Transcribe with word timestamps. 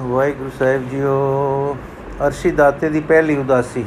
ਵਾਹਿਗੁਰੂ 0.00 0.50
ਸਾਹਿਬ 0.58 0.88
JIO, 0.88 1.76
ਅਰਸ਼ੀ 2.26 2.50
ਦਾਤੇ 2.50 2.88
ਦੀ 2.88 3.00
ਪਹਿਲੀ 3.00 3.36
ਉਦਾਸੀ। 3.36 3.84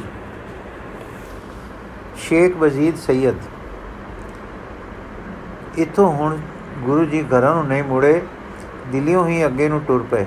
ਸ਼ੇਖ 2.16 2.56
ਵਜ਼ੀਦ 2.56 2.96
ਸੈਦ 2.96 3.34
ਇਥੋਂ 5.78 6.12
ਹੁਣ 6.12 6.36
ਗੁਰੂ 6.78 7.04
ਜੀ 7.04 7.22
ਘਰਾਂ 7.22 7.54
ਨੂੰ 7.54 7.66
ਨਹੀਂ 7.66 7.82
ਮੁੜੇ 7.82 8.22
ਦਿੱਲੀੋਂ 8.92 9.26
ਹੀ 9.26 9.46
ਅੱਗੇ 9.46 9.68
ਨੂੰ 9.68 9.80
ਟੁਰ 9.88 10.06
ਪਏ। 10.10 10.26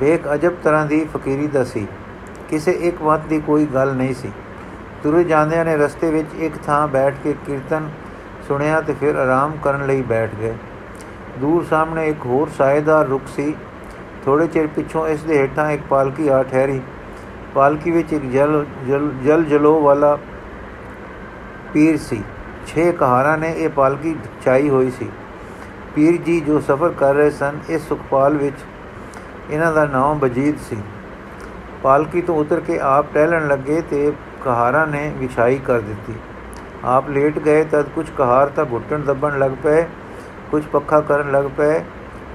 ਬੇਕ 0.00 0.34
ਅਜਬ 0.34 0.52
ਤਰ੍ਹਾਂ 0.62 0.86
ਦੀ 0.86 1.08
ਫਕੀਰੀ 1.16 1.46
ਦਾ 1.46 1.64
ਸੀ। 1.64 1.86
ਕਿਸੇ 2.48 2.72
ਇੱਕ 2.72 3.02
ਮਤ 3.02 3.20
ਦੀ 3.20 3.40
ਕੋਈ 3.40 3.66
ਗੱਲ 3.66 3.94
ਨਹੀਂ 3.94 4.14
ਸੀ। 4.14 4.32
ਤੁਰੇ 5.02 5.24
ਜਾਂਦਿਆਂ 5.24 5.64
ਨੇ 5.64 5.76
ਰਸਤੇ 5.76 6.10
ਵਿੱਚ 6.10 6.28
ਇੱਕ 6.34 6.54
ਥਾਂ 6.66 6.88
ਬੈਠ 6.88 7.14
ਕੇ 7.24 7.34
ਕੀਰਤਨ 7.46 7.90
ਸੁਣਿਆ 8.48 8.80
ਤੇ 8.80 8.92
ਫਿਰ 8.92 9.14
ਆਰਾਮ 9.14 9.52
ਕਰਨ 9.62 9.86
ਲਈ 9.86 10.02
ਬੈਠ 10.02 10.34
ਗਏ। 10.34 10.54
ਦੂਰ 11.38 11.64
ਸਾਹਮਣੇ 11.64 12.08
ਇੱਕ 12.08 12.26
ਹੋਰ 12.26 12.48
ਸਾਇਦਾਰ 12.58 13.06
ਰੁੱਖ 13.06 13.24
ਸੀ। 13.36 13.54
ਥੋੜੇ 14.24 14.46
ਚਿਰ 14.46 14.66
ਪਿੱਛੋਂ 14.66 15.06
ਇਸ 15.08 15.22
ਦੇ 15.22 15.38
ਹੇਠਾਂ 15.38 15.70
ਇੱਕ 15.70 15.82
ਪਾਲਕੀ 15.90 16.28
ਆ 16.28 16.42
ਠਹਿਰੀ। 16.42 16.80
ਪਾਲਕੀ 17.54 17.90
ਵਿੱਚ 17.90 18.12
ਇੱਕ 18.12 18.24
ਜਲ 18.24 18.64
ਜਲ, 19.24 19.44
ਜਲੋ 19.44 19.80
ਵਾਲਾ 19.80 20.18
ਪੀਰ 21.72 21.96
ਸੀ। 21.96 22.22
ਛੇ 22.66 22.90
ਕਹਾਰਾਂ 22.92 23.36
ਨੇ 23.38 23.52
ਇਹ 23.52 23.68
ਪਾਲਕੀ 23.68 24.14
ਛਾਈ 24.44 24.68
ਹੋਈ 24.68 24.90
ਸੀ। 24.90 25.08
ਪੀਰ 25.94 26.16
ਜੀ 26.22 26.40
ਜੋ 26.40 26.60
ਸਫ਼ਰ 26.60 26.88
ਕਰ 26.88 27.14
ਰਹੇ 27.14 27.30
ਸਨ, 27.30 27.58
ਇਸ 27.68 27.88
ਸੁਖਪਾਲ 27.88 28.36
ਵਿੱਚ 28.36 28.56
ਇਹਨਾਂ 29.50 29.72
ਦਾ 29.72 29.84
ਨਾਮ 29.86 30.18
ਬਜੀਦ 30.18 30.58
ਸੀ। 30.70 30.76
ਪਾਲਕੀ 31.82 32.20
ਤੋਂ 32.22 32.36
ਉਤਰ 32.36 32.60
ਕੇ 32.60 32.78
ਆਪ 32.78 33.06
ਟਹਿਲਣ 33.14 33.46
ਲੱਗੇ 33.48 33.82
ਤੇ 33.90 34.12
ਕਹਾਰਾਂ 34.44 34.86
ਨੇ 34.86 35.12
ਵਿਛਾਈ 35.18 35.58
ਕਰ 35.58 35.80
ਦਿੱਤੀ। 35.80 36.14
ਆਪ 36.84 37.08
ਲੇਟ 37.10 37.38
ਗਏ, 37.38 37.64
ਤਦ 37.64 37.88
ਕੁਝ 37.88 38.10
ਕਹਾਰ 38.18 38.48
ਤਾਂ 38.48 38.64
ਘੁੱਟਣ 38.72 38.98
ਦੱਬਣ 38.98 39.38
ਲੱਗ 39.38 39.50
ਪਏ, 39.62 39.84
ਕੁਝ 40.50 40.64
ਪੱਖਾ 40.64 41.00
ਕਰਨ 41.00 41.30
ਲੱਗ 41.32 41.44
ਪਏ 41.56 41.80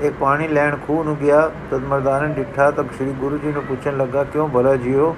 ਇੱਕ 0.02 0.14
ਪਾਣੀ 0.20 0.48
ਲੈਣ 0.48 0.76
ਖੂਹ 0.78 1.04
ਨੂੰ 1.04 1.16
ਗਿਆ 1.18 1.50
ਤਦ 1.72 1.84
ਮਰਦਾਨੇ 1.84 2.34
ਡਿੱਠਾ 2.34 2.70
ਤਾਂ 2.72 2.84
ਸ੍ਰੀ 2.98 3.14
ਗੁਰੂ 3.20 3.38
ਜੀ 3.38 3.52
ਨੂੰ 3.52 3.64
ਪੁੱਛਣ 3.64 3.98
ਲੱਗਾ 3.98 4.24
ਕਿਉਂ 4.24 4.48
ਭਲਾ 4.48 4.76
ਜੀਓ 4.76 5.16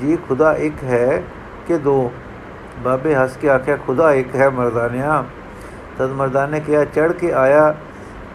ਜੀ 0.00 0.16
ਖੁਦਾ 0.28 0.52
ਇੱਕ 0.58 0.82
ਹੈ 0.84 1.22
ਕਿ 1.68 1.78
ਦੋ 1.78 2.10
ਬਾਬੇ 2.84 3.14
ਹੱਸ 3.14 3.36
ਕੇ 3.36 3.48
ਆਖਿਆ 3.48 3.76
ਖੁਦਾ 3.76 4.12
ਇੱਕ 4.12 4.34
ਹੈ 4.36 4.48
ਮਰਦਾਨਿਆ 4.50 5.24
ਤਦ 5.98 6.10
ਮਰਦਾਨੇ 6.10 6.60
ਕਿਹਾ 6.60 6.84
ਚੜ 6.84 7.10
ਕੇ 7.12 7.32
ਆਇਆ 7.32 7.74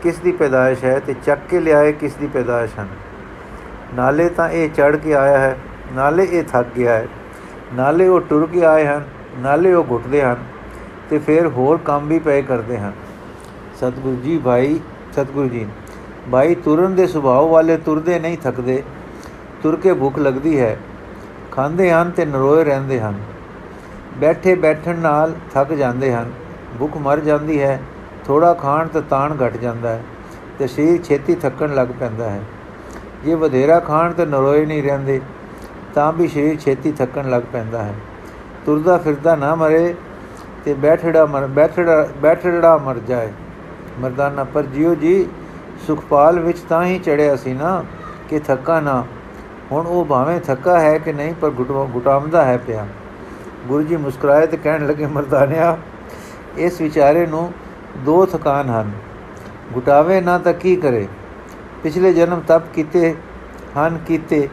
ਕਿਸ 0.04 0.20
ਦੀ 0.20 0.32
ਪੈਦਾਇਸ਼ 0.32 0.84
ਹੈ 0.84 1.00
ਤੇ 1.00 1.14
ਚੱਕ 1.26 1.40
ਕੇ 1.50 1.60
ਲਿਆਏ 1.60 1.92
ਕਿਸ 1.92 2.16
ਦੀ 2.16 2.28
ਪੈਦਾਇਸ਼ 2.28 2.78
ਹਨ 2.80 2.88
ਨਾਲੇ 3.96 4.28
ਤਾਂ 4.30 4.50
ਇਹ 4.50 4.70
ਚੜ 4.70 4.96
ਕੇ 4.96 5.14
ਆਇਆ 5.14 5.38
ਹੈ 5.38 5.56
ਨਾਲੇ 5.94 6.24
ਇਹ 6.24 6.44
ਥੱਕ 6.44 6.68
ਗਿਆ 6.76 6.94
ਹੈ 6.94 7.08
ਨਾਲੇ 7.76 8.08
ਉਹ 8.08 8.20
ਟੁਰ 8.20 8.46
ਕੇ 8.48 8.64
ਆਏ 8.66 8.86
ਹਨ 8.86 9.04
ਨਾਲੇ 9.38 9.74
ਉਹ 9.74 9.86
ਘੁੱਟਦੇ 9.90 10.22
ਹਨ 10.22 10.44
ਤੇ 11.10 11.18
ਫਿਰ 11.20 11.48
ਹੋਰ 11.48 11.78
ਕੰਮ 11.86 12.08
ਵੀ 12.08 12.20
ਪਏ 12.20 12.42
ਕਰਦੇ 12.42 12.78
ਹਨ 12.78 12.92
ਸਤਿਗੁਰੂ 13.78 14.16
ਜੀ 14.16 14.38
ਭਾਈ 14.38 14.80
ਸਤਿਗੁਰੂ 15.18 15.48
ਜੀ। 15.48 15.68
ਭਾਈ, 16.32 16.56
ਤੁਰਨ 16.56 16.96
ਦੇ 16.96 17.08
ਸੁਭਾਅ 17.08 17.42
ਵਾਲੇ 17.42 17.78
ਤੁਰਦੇ 17.78 18.20
ਨਹੀਂ 18.20 18.38
ਥੱਕਦੇ। 18.38 18.84
ਤੁਰ 19.64 19.76
ਕੇ 19.76 19.94
ਭੁੱਖ 19.94 20.20
ਲੱਗਦੀ 20.20 20.60
ਹੈ। 20.60 20.78
ਖਾਂਦੇ 21.52 21.92
ਹਨ 21.92 22.12
ਤੇ 22.12 22.26
ਨਰੋਏ 22.26 22.64
ਰਹਿੰਦੇ 22.64 23.00
ਹਨ। 23.00 23.14
ਬੈਠੇ 24.18 24.56
ਬੈਠਣ 24.56 24.96
ਨਾਲ 24.96 25.34
ਥੱਕ 25.54 25.74
ਜਾਂਦੇ 25.74 26.14
ਹਨ। 26.14 26.32
ਭੁੱਖ 26.80 26.98
ਮਰ 26.98 27.20
ਜਾਂਦੀ 27.20 27.62
ਹੈ। 27.62 27.82
ਥੋੜਾ 28.26 28.54
ਖਾਣ 28.54 28.88
ਤੇ 28.88 29.02
ਤਾਣ 29.02 29.36
ਘਟ 29.46 29.58
ਜਾਂਦਾ 29.58 29.90
ਹੈ 29.90 30.04
ਤੇ 30.60 30.68
ਸਰੀਰ 30.68 31.04
ਛੇਤੀ 31.04 31.36
ਥੱਕਣ 31.36 31.76
ਲੱਗ 31.76 31.88
ਪੈਂਦਾ 32.00 32.30
ਹੈ। 32.30 32.42
ਜੇ 33.26 33.36
ਵਧੇਰਾ 33.36 33.80
ਖਾਣ 33.80 34.14
ਤੇ 34.14 34.26
ਨਰੋਏ 34.26 34.66
ਨਹੀਂ 34.66 34.84
ਰਹਿੰਦੇ, 34.84 35.22
ਤਾਂ 35.94 36.14
ਵੀ 36.14 36.28
ਸਰੀਰ 36.28 36.60
ਛੇਤੀ 36.60 36.92
ਥੱਕਣ 36.92 37.30
ਲੱਗ 37.30 37.44
ਪੈਂਦਾ 37.54 37.84
ਹੈ। 37.84 37.94
ਤੁਰਦਾ 38.66 38.98
ਫਿਰਦਾ 38.98 39.36
ਨਾ 39.36 39.56
ਮਰੇ 39.56 39.96
ਤੇ 40.66 40.74
ਬੈਠੜਾ 40.74 41.26
ਮਰ, 41.26 41.48
ਬੈਠੜਾ 41.48 42.08
ਬੈਠੜਾ 42.18 42.78
ਮਰ 42.78 43.00
ਜਾਏ। 43.08 43.32
ਮਰਦਾਨਾ, 44.00 44.44
ਪਰ 44.44 44.64
ਜਿਉ 44.64 44.96
ਜੀ 44.96 45.28
ਸੁਖਪਾਲ 45.88 46.40
ਵਿੱਚ 46.40 46.60
ਤਾਂ 46.60 46.84
ਹੀ 46.86 47.00
ਚੜਿਆ 47.00 47.36
ਸੀ 47.36 47.54
ਨਾ 47.54 47.84
ਕਿ 48.30 48.40
ਥੱਕਾ 48.40 48.80
ਨਾ। 48.80 49.04
ਹੁਣ 49.72 49.88
ਉਹ 49.88 50.06
ਭਾਵੇਂ 50.06 50.40
ਥੱਕਾ 50.40 50.80
ਹੈ 50.80 50.98
ਕਿ 50.98 51.14
ਨਹੀਂ, 51.14 51.34
ਪਰ 51.34 51.52
ਘੁਟਾਉਂਦਾ 51.96 52.46
ਹੈ 52.46 52.58
ਪਿਆ। 52.58 52.88
ਗੁਰੂ 53.68 53.84
ਜੀ 53.84 53.98
ਮੁਸਕਰਾਏ 53.98 54.48
ਤੇ 54.48 54.58
ਕਹਿਣ 54.58 54.88
ਲੱਗੇ, 54.88 55.06
ਮਰਦਾਨਿਆ, 55.06 55.78
ਇਸ 56.58 56.82
ਵਿਚਾਰੇ 56.82 57.26
ਨੂੰ 57.26 57.52
ਦੋ 57.98 58.26
ਥਕਾਨ 58.26 58.70
ਹਨ। 58.70 58.92
ਘੁਟਾਵੇ 59.76 60.22
ਨਾ 60.22 60.38
ਤਾਂ 60.38 60.54
ਕੀ 60.54 60.76
ਕਰੇ? 60.76 61.08
ਪਿਛਲੇ 61.84 62.14
ਜਨਮ 62.14 62.42
ਤਪ 62.48 62.62
ਕੀਤੇ 62.74 63.16
ਹਨ, 63.78 63.98
ਕੀਤੇ। 64.08 64.48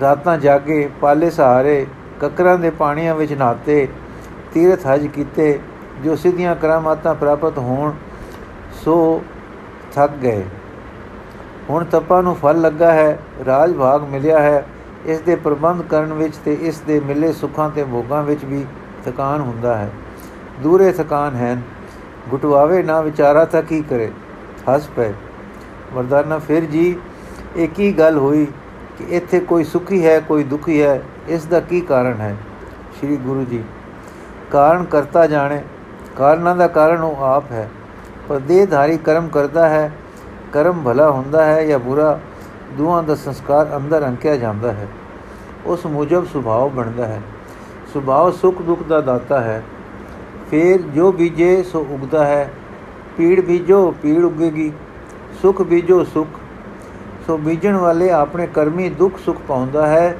ਰਾਤਾਂ 0.00 0.38
ਜਾਗੇ, 0.38 0.88
ਪਾਲੇ 1.00 1.30
ਸਹਾਰੇ, 1.30 1.86
ਕਕਰਾਂ 2.20 2.58
ਦੇ 2.58 2.70
ਪਾਣੀਆਂ 2.70 3.14
ਵਿੱਚ 3.14 3.32
ਨਹਾਤੇ, 3.32 3.88
ਤੀਰਥ 4.54 4.86
ਹਜ 4.86 5.06
ਕੀਤੇ 5.06 5.58
ਜੋ 6.02 6.16
ਸਿੱਧੀਆਂ 6.16 6.54
ਕਰਾਮਾਤਾਂ 6.56 7.14
ਪ੍ਰਾਪਤ 7.14 7.58
ਹੋਣ, 7.58 7.92
ਸੋ 8.84 9.22
ਥੱਕ 9.94 10.12
ਗਏ। 10.12 10.42
ਹੁਣ 11.70 11.84
ਤਪਾ 11.84 12.20
ਨੂੰ 12.20 12.34
ਫਲ 12.36 12.60
ਲੱਗਾ 12.60 12.92
ਹੈ, 12.92 13.18
ਰਾਜ 13.46 13.74
ਭਾਗ 13.74 14.02
ਮਿਲਿਆ 14.02 14.38
ਹੈ। 14.38 14.64
ਇਸ 15.06 15.20
ਦੇ 15.20 15.34
ਪ੍ਰਬੰਧ 15.36 15.82
ਕਰਨ 15.82 16.12
ਵਿੱਚ 16.12 16.36
ਤੇ 16.36 16.54
ਇਸ 16.60 16.80
ਦੇ 16.80 16.98
ਮਿਲੇ 17.00 17.32
ਸੁੱਖਾਂ 17.32 17.68
ਤੇ 17.70 17.84
ਭੋਗਾਂ 17.84 18.22
ਵਿੱਚ 18.22 18.44
ਵੀ 18.44 18.64
ਥਕਾਨ 19.04 19.40
ਹੁੰਦਾ 19.40 19.76
ਹੈ। 19.78 19.90
ਦੂਰੇ 20.62 20.90
ਥਕਾਨ 20.92 21.34
ਹੈ 21.34 21.56
ਗੁਟਵਾਵੇ 22.28 22.82
ਨਾ 22.82 23.00
ਵਿਚਾਰਾ 23.00 23.44
ਤਾਂ 23.44 23.62
ਕੀ 23.62 23.80
ਕਰੇ? 23.82 24.10
ਹੱਸ 24.68 24.88
ਪਏ। 24.96 25.12
ਵਰਦਾਨਾ 25.94 26.38
ਫਿਰ 26.38 26.64
ਜੀ, 26.64 26.96
ਇਹ 27.56 27.68
ਕੀ 27.68 27.92
ਗੱਲ 27.92 28.18
ਹੋਈ 28.18 28.46
ਕਿ 28.98 29.04
ਇੱਥੇ 29.08 29.40
ਕੋਈ 29.40 29.64
ਸੁਖੀ 29.64 30.04
ਹੈ, 30.06 30.18
ਕੋਈ 30.20 30.44
ਦੁਖੀ 30.44 30.80
ਹੈ? 30.82 31.02
ਇਸ 31.28 31.44
ਦਾ 31.44 31.60
ਕੀ 31.60 31.80
ਕਾਰਨ 31.80 32.20
ਹੈ? 32.20 32.36
ਸ੍ਰੀ 32.98 33.16
ਗੁਰੂ 33.16 33.44
ਜੀ, 33.44 33.62
ਕਾਰਨ 34.50 34.84
ਕਰਤਾ 34.84 35.26
ਜਾਣੇ 35.26 35.62
ਕਾਰਨਾਂ 36.16 36.56
ਦਾ 36.56 36.68
ਕਾਰਨ 36.68 37.02
ਉਹ 37.02 37.24
ਆਪ 37.24 37.52
ਹੈ। 37.52 37.70
ਪਰ 38.28 38.38
ਦੇਹਧਾਰੀ 38.38 38.98
ਕਰਮ 38.98 39.28
ਕਰਦਾ 39.28 39.68
ਹੈ, 39.68 39.92
ਕਰਮ 40.52 40.82
ਭਲਾ 40.84 41.10
ਹੁੰਦਾ 41.10 41.44
ਹੈ 41.44 41.66
ਜਾਂ 41.66 41.78
ਬੁਰਾ, 41.78 42.20
ਦੋਹਾਂ 42.78 43.02
ਦਾ 43.02 43.14
ਸੰਸਕਾਰ 43.14 43.76
ਅੰਦਰ 43.76 44.06
ਅੰਕਿਆ 44.06 44.36
ਜਾਂਦਾ 44.36 44.72
ਹੈ। 44.72 44.88
ਉਸ 45.66 45.86
ਮੁਜਬ 45.86 46.26
ਸੁਭਾਅ 46.26 46.68
ਬਣਦਾ 46.68 47.06
ਹੈ। 47.06 47.22
ਸੁਭਾਅ 47.92 48.30
ਸੁਖ 48.30 48.62
ਦੁਖ 48.62 48.82
ਦਾ 48.82 49.00
ਦਾਤਾ 49.00 49.40
ਹੈ। 49.40 49.64
ਫਿਰ 50.50 50.82
ਜੋ 50.82 51.12
ਬੀਜੇ 51.12 51.62
ਸੋ 51.62 51.86
ਉਗਦਾ 51.90 52.26
ਹੈ। 52.26 52.50
ਪੀੜ 53.16 53.40
ਬੀਜੋ, 53.40 53.94
ਪੀੜ 54.02 54.24
ਉਗੇਗੀ। 54.24 54.72
ਸੁਖ 55.42 55.62
ਬੀਜੋ, 55.62 56.04
ਸੁਖ। 56.04 56.28
ਸੋ 57.26 57.36
ਬੀਜਣ 57.36 57.76
ਵਾਲੇ 57.76 58.10
ਆਪਣੇ 58.10 58.46
ਕਰਮੀ 58.46 58.88
ਦੁੱਖ 58.88 59.18
ਸੁਖ 59.18 59.36
ਪਾਉਂਦਾ 59.48 59.86
ਹੈ। 59.86 60.18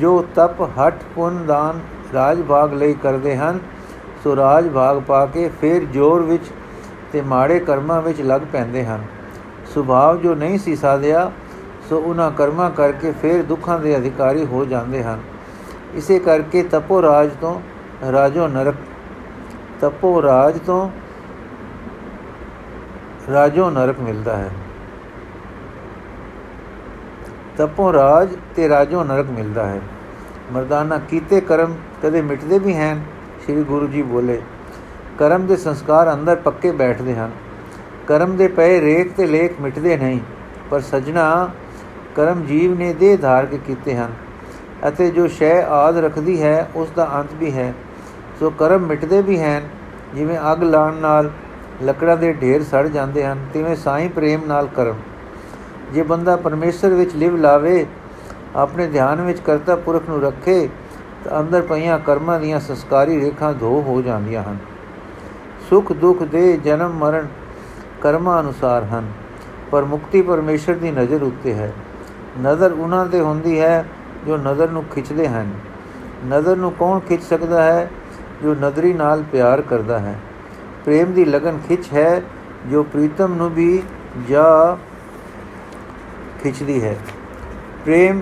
ਜੋ 0.00 0.24
ਤਪ 0.34 0.62
ਹਟ 0.62 0.94
ਪੁੰਨ, 1.14 1.46
ਦਾਨ, 1.46 1.80
ਰਾਜ 2.14 2.42
ਭਾਗ 2.42 2.74
ਲਈ 2.74 2.94
ਕਰਦੇ 2.94 3.36
ਹਨ 3.36 3.58
ਸੋ 4.24 4.36
ਰਾਜ 4.36 4.68
ਭਾਗ 4.68 5.00
ਪਾ 5.00 5.26
ਕੇ 5.26 5.50
ਫਿਰ 5.60 5.84
ਜੋਰ 5.84 6.22
ਵਿੱਚ 6.22 6.44
ਤੇ 7.12 7.20
ਮਾੜੇ 7.22 7.58
ਕਰਮਾਂ 7.60 8.02
ਵਿੱਚ 8.02 8.20
ਲੱਗ 8.20 8.40
ਪੈਂਦੇ 8.52 8.84
ਹਨ। 8.84 9.04
ਸੁਭਾਵ 9.74 10.20
ਜੋ 10.20 10.34
ਨਹੀਂ 10.34 10.58
ਸੀ 10.58 10.76
ਸਾਧਿਆ, 10.76 11.30
ਸੋ 11.88 11.98
ਉਹਨਾਂ 11.98 12.30
ਕਰਮਾਂ 12.30 12.70
ਕਰਕੇ 12.70 13.12
ਫਿਰ 13.12 13.42
ਦੁੱਖਾਂ 13.42 13.78
ਦੇ 13.78 13.96
ਅਧਿਕਾਰੀ 13.96 14.46
ਹੋ 14.46 14.64
ਜਾਂਦੇ 14.64 15.02
ਹਨ। 15.02 15.20
ਇਸੇ 15.94 16.18
ਕਰਕੇ 16.18 16.62
ਤਪੋ 16.62 17.02
ਰਾਜ 17.02 17.30
ਤੋਂ 17.40 17.60
ਰਾਜੋ 18.12 18.48
ਨਰਕ, 18.48 18.74
ਤਪੋ 19.80 20.22
ਰਾਜ 20.22 20.58
ਤੋਂ 20.66 20.90
ਰਾਜੋ 23.32 23.70
ਨਰਕ 23.70 24.00
ਮਿਲਦਾ 24.00 24.36
ਹੈ। 24.36 24.50
ਤਪੋ 27.56 27.92
ਰਾਜ 27.92 28.28
ਤੇ 28.56 28.68
ਰਾਜੋ 28.68 29.04
ਨਰਕ 29.04 29.26
ਮਿਲਦਾ 29.30 29.66
ਹੈ। 29.66 29.80
ਮਰਦਾਨਾ 30.52 30.98
ਕੀਤੇ 30.98 31.40
ਕਰਮ 31.40 31.74
ਕਦੇ 32.02 32.22
ਮਿਟਦੇ 32.22 32.58
ਵੀ 32.58 32.74
ਹਨ। 32.76 33.00
ਸ੍ਰੀ 33.50 33.62
ਗੁਰੂ 33.64 33.86
ਜੀ 33.86 34.02
ਬੋਲੇ, 34.02 34.40
ਕਰਮ 35.18 35.46
ਦੇ 35.46 35.56
ਸੰਸਕਾਰ 35.56 36.12
ਅੰਦਰ 36.12 36.36
ਪੱਕੇ 36.36 36.70
ਬੈਠਦੇ 36.72 37.14
ਹਨ। 37.14 37.30
ਕਰਮ 38.06 38.36
ਦੇ 38.36 38.46
ਪਏ 38.48 38.80
ਰੇਖ 38.80 39.12
ਤੇ 39.12 39.26
ਲੇਖ 39.26 39.60
ਮਿਟਦੇ 39.60 39.96
ਨਹੀਂ, 39.96 40.20
ਪਰ 40.70 40.80
ਸਜਣਾ 40.80 41.48
ਕਰਮ 42.16 42.44
ਜੀਵ 42.46 42.76
ਨੇ 42.78 42.92
ਦੇਹ 42.92 43.16
ਧਾਰ 43.18 43.46
ਕੇ 43.46 43.58
ਕੀਤੇ 43.66 43.94
ਹਨ 43.96 44.12
ਅਤੇ 44.88 45.10
ਜੋ 45.10 45.26
ਸ਼ੈ 45.28 45.52
ਆਦ 45.62 45.98
ਰੱਖਦੀ 45.98 46.40
ਹੈ, 46.42 46.70
ਉਸ 46.76 46.90
ਦਾ 46.90 47.08
ਅੰਤ 47.14 47.34
ਵੀ 47.34 47.52
ਹੈ। 47.52 47.72
ਸੋ 48.40 48.50
ਕਰਮ 48.50 48.86
ਮਿਟਦੇ 48.86 49.22
ਵੀ 49.22 49.38
ਹਨ, 49.38 49.68
ਜਿਵੇਂ 50.14 50.38
ਅੱਗ 50.52 50.62
ਲਾਣ 50.62 50.94
ਨਾਲ 50.94 51.30
ਲੱਕੜਾਂ 51.82 52.16
ਦੇ 52.16 52.32
ਢੇਰ 52.32 52.62
ਸੜ 52.62 52.86
ਜਾਂਦੇ 52.88 53.24
ਹਨ, 53.24 53.46
ਤਿਵੇਂ 53.52 53.76
ਸਾਈਂ 53.76 54.08
ਪ੍ਰੇਮ 54.10 54.44
ਨਾਲ 54.46 54.66
ਕਰਮ। 54.66 54.96
ਜੇ 55.92 56.02
ਬੰਦਾ 56.02 56.36
ਪਰਮੇਸ਼ਰ 56.36 56.94
ਵਿੱਚ 56.94 57.14
ਲਿਵ 57.16 57.36
ਲਾਵੇ, 57.36 57.86
ਆਪਣੇ 58.56 58.86
ਧਿਆਨ 58.86 59.20
ਵਿੱਚ 59.20 59.40
ਕਰਤਾ 59.40 59.76
ਪੁਰਖ 59.76 60.08
ਨੂੰ 60.08 60.20
ਰੱਖੇ 60.22 60.68
ਤਾਂ 61.24 61.40
ਅੰਦਰ 61.40 61.62
ਪਈਆਂ 61.62 61.98
ਕਰਮਾਂ 61.98 62.38
ਦੀਆਂ 62.40 62.60
ਸੰਸਕਾਰੀ 62.60 63.20
ਰੇਖਾਂ 63.20 63.52
ਧੋ 63.54 63.82
ਹੋ 63.86 64.00
ਜਾਂਦੀਆਂ 64.02 64.42
ਹਨ। 64.42 64.56
ਸੁਖ 65.70 65.92
ਦੁਖ 65.92 66.22
ਦੇ 66.22 66.56
ਜਨਮ 66.56 66.92
ਮਰਨ 66.92 67.26
ਕਰਮਾਂ 68.00 68.40
ਅਨੁਸਾਰ 68.40 68.84
ਹਨ, 68.84 69.12
ਪਰ 69.70 69.84
ਮੁਕਤੀ 69.84 70.22
ਪਰਮੇਸ਼ਰ 70.22 70.74
ਦੀ 70.74 70.90
ਨਜ਼ਰ 70.90 71.22
ਉੱਤੇ 71.22 71.54
ਹੈ। 71.54 71.72
ਨਜ਼ਰ 72.40 72.72
ਉਹਨਾਂ 72.72 73.04
ਤੇ 73.06 73.20
ਹੁੰਦੀ 73.20 73.60
ਹੈ 73.60 73.84
ਜੋ 74.26 74.36
ਨਜ਼ਰ 74.36 74.70
ਨੂੰ 74.70 74.84
ਖਿੱਚਦੇ 74.84 75.28
ਹਨ। 75.28 75.52
ਨਜ਼ਰ 76.28 76.56
ਨੂੰ 76.56 76.72
ਕੌਣ 76.72 77.00
ਖਿੱਚ 77.00 77.22
ਸਕਦਾ 77.22 77.62
ਹੈ 77.62 77.90
ਜੋ 78.42 78.54
ਨਦਰੀ 78.54 78.92
ਨਾਲ 78.92 79.22
ਪਿਆਰ 79.32 79.62
ਕਰਦਾ 79.62 79.98
ਹੈ? 79.98 80.14
ਪ੍ਰੇਮ 80.84 81.12
ਦੀ 81.12 81.24
ਲਗਨ 81.24 81.58
ਖਿੱਚ 81.68 81.92
ਹੈ 81.94 82.22
ਜੋ 82.66 82.82
ਪ੍ਰੀਤਮ 82.82 83.34
ਨੂੰ 83.34 83.50
ਵੀ 83.50 83.82
ਜਾ 84.28 84.76
ਖਿੱਚਦੀ 86.42 86.82
ਹੈ। 86.84 86.96
ਪ੍ਰੇਮ 87.84 88.20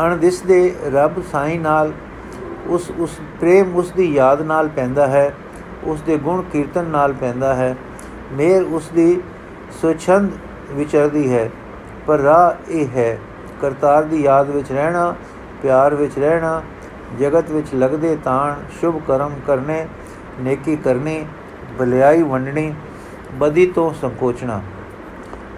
ਅਣਦਿਸਦੇ 0.00 0.74
ਰੱਬ 0.92 1.22
ਸਾਈਂ 1.32 1.60
ਨਾਲ 1.60 1.92
ਉਸ 2.66 2.90
ਉਸ 2.90 3.10
ਪ੍ਰੇਮ 3.40 3.74
ਉਸ 3.76 3.90
ਦੀ 3.90 4.12
ਯਾਦ 4.14 4.42
ਨਾਲ 4.42 4.68
ਪੈਂਦਾ 4.68 5.06
ਹੈ, 5.06 5.32
ਉਸ 5.84 6.00
ਦੇ 6.00 6.16
ਗੁਣ 6.16 6.42
ਕੀਰਤਨ 6.42 6.84
ਨਾਲ 6.84 7.12
ਪੈਂਦਾ 7.12 7.54
ਹੈ। 7.54 7.74
ਮੇਰ 8.32 8.62
ਉਸ 8.62 8.88
ਦੀ 8.88 9.22
ਸੁਛੰਦ 9.80 10.30
ਵਿਚਰਦੀ 10.70 11.32
ਹੈ, 11.32 11.50
ਪਰ 12.06 12.18
ਰਾਹ 12.18 12.70
ਇਹ 12.70 12.88
ਹੈ, 12.88 13.18
ਕਰਤਾਰ 13.60 14.04
ਦੀ 14.04 14.22
ਯਾਦ 14.22 14.50
ਵਿੱਚ 14.50 14.72
ਰਹਿਣਾ, 14.72 15.14
ਪਿਆਰ 15.62 15.94
ਵਿੱਚ 15.94 16.18
ਰਹਿਣਾ, 16.18 16.62
ਜਗਤ 17.20 17.50
ਵਿੱਚ 17.50 17.74
ਲੱਗਦੇ 17.74 18.16
ਤਾਣ, 18.16 18.54
ਸ਼ੁਭ 18.80 19.00
ਕਰਮ 19.08 19.34
ਕਰਨੇ, 19.46 19.86
ਨੇਕੀ 20.40 20.76
ਕਰਨੀ, 20.76 21.24
ਭਲਾਈ 21.78 22.22
ਵੰਡਣੀ, 22.22 22.72
ਬਦੀ 23.34 23.66
ਤੋਂ 23.66 23.92
ਸੰਕੋਚਣਾ। 24.00 24.60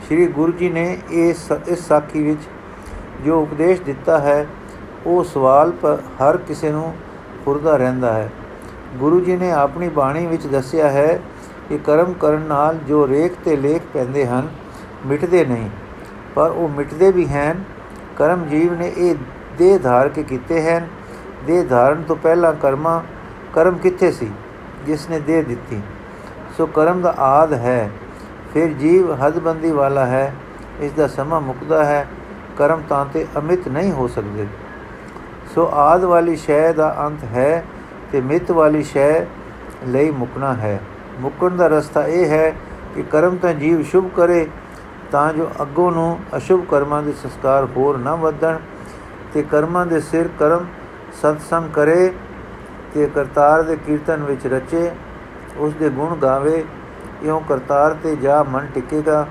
ਸ੍ਰੀ 0.08 0.26
ਗੁਰੂ 0.26 0.52
ਜੀ 0.52 0.68
ਨੇ 0.68 0.98
ਇਸ 1.10 1.52
ਇਸ 1.68 1.86
ਸਾਖੀ 1.88 2.22
ਵਿੱਚ 2.22 2.40
ਜੋ 3.24 3.40
ਉਪਦੇਸ਼ 3.42 3.82
ਦਿੱਤਾ 3.82 4.18
ਹੈ 4.18 4.46
ਉਹ 5.06 5.24
ਸਵਾਲ 5.24 5.70
ਪਰ 5.70 5.98
ਹਰ 6.06 6.36
ਕਿਸੇ 6.36 6.70
ਨੂੰ 6.70 6.96
ਫੁਰਦਾ 7.44 7.76
ਰਹਿੰਦਾ 7.76 8.12
ਹੈ। 8.12 8.30
ਗੁਰੂ 8.96 9.20
ਜੀ 9.20 9.36
ਨੇ 9.36 9.52
ਆਪਣੀ 9.52 9.88
ਬਾਣੀ 9.88 10.26
ਵਿੱਚ 10.26 10.46
ਦੱਸਿਆ 10.46 10.90
ਹੈ 10.90 11.20
ਕਿ 11.68 11.78
ਕਰਮ 11.78 12.12
ਕਰਨ 12.12 12.40
ਨਾਲ 12.40 12.76
ਜੋ 12.76 13.08
ਰੇਖ 13.08 13.32
ਤੇ 13.44 13.56
ਲੇਖ 13.56 13.82
ਪੈਂਦੇ 13.94 14.26
ਹਨ, 14.26 14.48
ਮਿਟਦੇ 15.06 15.44
ਨਹੀਂ। 15.44 15.70
ਪਰ 16.34 16.50
ਉਹ 16.50 16.68
ਮਿਟਦੇ 16.68 17.12
ਵੀ 17.12 17.28
ਹਨ। 17.28 17.64
ਕਰਮ 18.16 18.46
ਜੀਵ 18.46 18.74
ਨੇ 18.74 18.92
ਇਹ 18.96 19.14
ਦੇਹ 19.58 19.78
ਧਾਰ 19.78 20.08
ਕੇ 20.08 20.22
ਕੀਤੇ 20.22 20.70
ਹਨ। 20.70 20.86
ਦੇਹ 21.46 21.64
ਧਾਰਨ 21.64 22.02
ਤੋਂ 22.02 22.16
ਪਹਿਲਾਂ 22.16 22.52
ਕਰਮਾ, 22.52 23.02
ਕਰਮ 23.52 23.78
ਕਿੱਥੇ 23.78 24.12
ਸੀ? 24.12 24.30
ਜਿਸ 24.86 25.10
ਨੇ 25.10 25.20
ਦੇ 25.20 25.42
ਦਿੱਤੀ। 25.42 25.80
ਸੋ 26.56 26.66
ਕਰਮ 26.66 27.00
ਦਾ 27.00 27.14
ਆਦ 27.18 27.52
ਹੈ। 27.52 27.90
ਫਿਰ 28.54 28.66
ਜੀਵ 28.66 29.12
ਹਦਬੰਦੀ 29.12 29.70
ਵਾਲਾ 29.70 30.06
ਹੈ। 30.06 30.34
ਇਸ 30.80 30.92
ਦਾ 30.92 31.06
ਸਮਾਂ 31.06 31.40
ਮੁਕਦਾ 31.40 31.84
ਹੈ। 31.84 32.08
ਕਰਮ 32.58 32.82
ਤਾਂ 32.88 33.06
ਤੇ 33.12 33.26
ਅਮਿਤ 33.38 33.68
ਨਹੀਂ 33.68 33.92
ਹੋ 33.92 34.08
ਸਕਦੇ। 34.08 34.46
ਸੋ 35.54 35.68
ਆਦ 35.72 36.04
ਵਾਲੀ 36.04 36.36
ਸ਼ੈ 36.36 36.72
ਦਾ 36.72 36.94
ਅੰਤ 37.06 37.24
ਹੈ 37.24 37.64
ਤੇ 38.12 38.20
ਮਿਤ 38.20 38.50
ਵਾਲੀ 38.50 38.82
ਸ਼ੈ 38.82 39.24
ਲਈ 39.86 40.10
ਮੁਕਣਾ 40.10 40.52
ਹੈ। 40.54 40.80
ਮੁਕਣ 41.20 41.56
ਦਾ 41.56 41.66
ਰਸਤਾ 41.66 42.06
ਇਹ 42.06 42.28
ਹੈ 42.28 42.50
ਕਿ 42.94 43.02
ਕਰਮ 43.02 43.36
ਤਾਂ 43.36 43.52
ਜੀਵ 43.54 43.82
ਸ਼ੁਭ 43.82 44.08
ਕਰੇ, 44.16 44.46
ਤਾਂ 45.10 45.32
ਜੋ 45.32 45.48
ਅੱਗੋਂ 45.62 45.90
ਨੂੰ 45.92 46.18
ਅਸ਼ੁਭ 46.36 46.64
ਕਰਮਾਂ 46.70 47.02
ਦੇ 47.02 47.12
ਸੰਸਕਾਰ 47.12 47.66
ਹੋਰ 47.76 47.98
ਨਾ 47.98 48.14
ਵਧਣ 48.14 48.56
ਤੇ 49.34 49.42
ਕਰਮਾਂ 49.42 49.86
ਦੇ 49.86 50.00
ਸਿਰ 50.00 50.28
ਕਰਮ 50.38 50.66
ਸਤਸੰਗ 51.12 51.70
ਕਰੇ 51.70 52.12
ਤੇ 52.94 53.06
ਕਰਤਾਰ 53.06 53.62
ਦੇ 53.62 53.76
ਕੀਰਤਨ 53.76 54.22
ਵਿੱਚ 54.22 54.46
ਰਚੇ, 54.46 54.90
ਉਸ 55.56 55.74
ਦੇ 55.74 55.88
ਗੁਣ 55.90 56.16
ਗਾਵੇ, 56.16 56.64
ਇਉਂ 57.22 57.40
ਕਰਤਾਰ 57.48 57.96
ਤੇ 58.02 58.16
ਜਾ 58.16 58.42
ਮਨ 58.42 58.66
ਟਿਕੇਗਾ, 58.74 59.26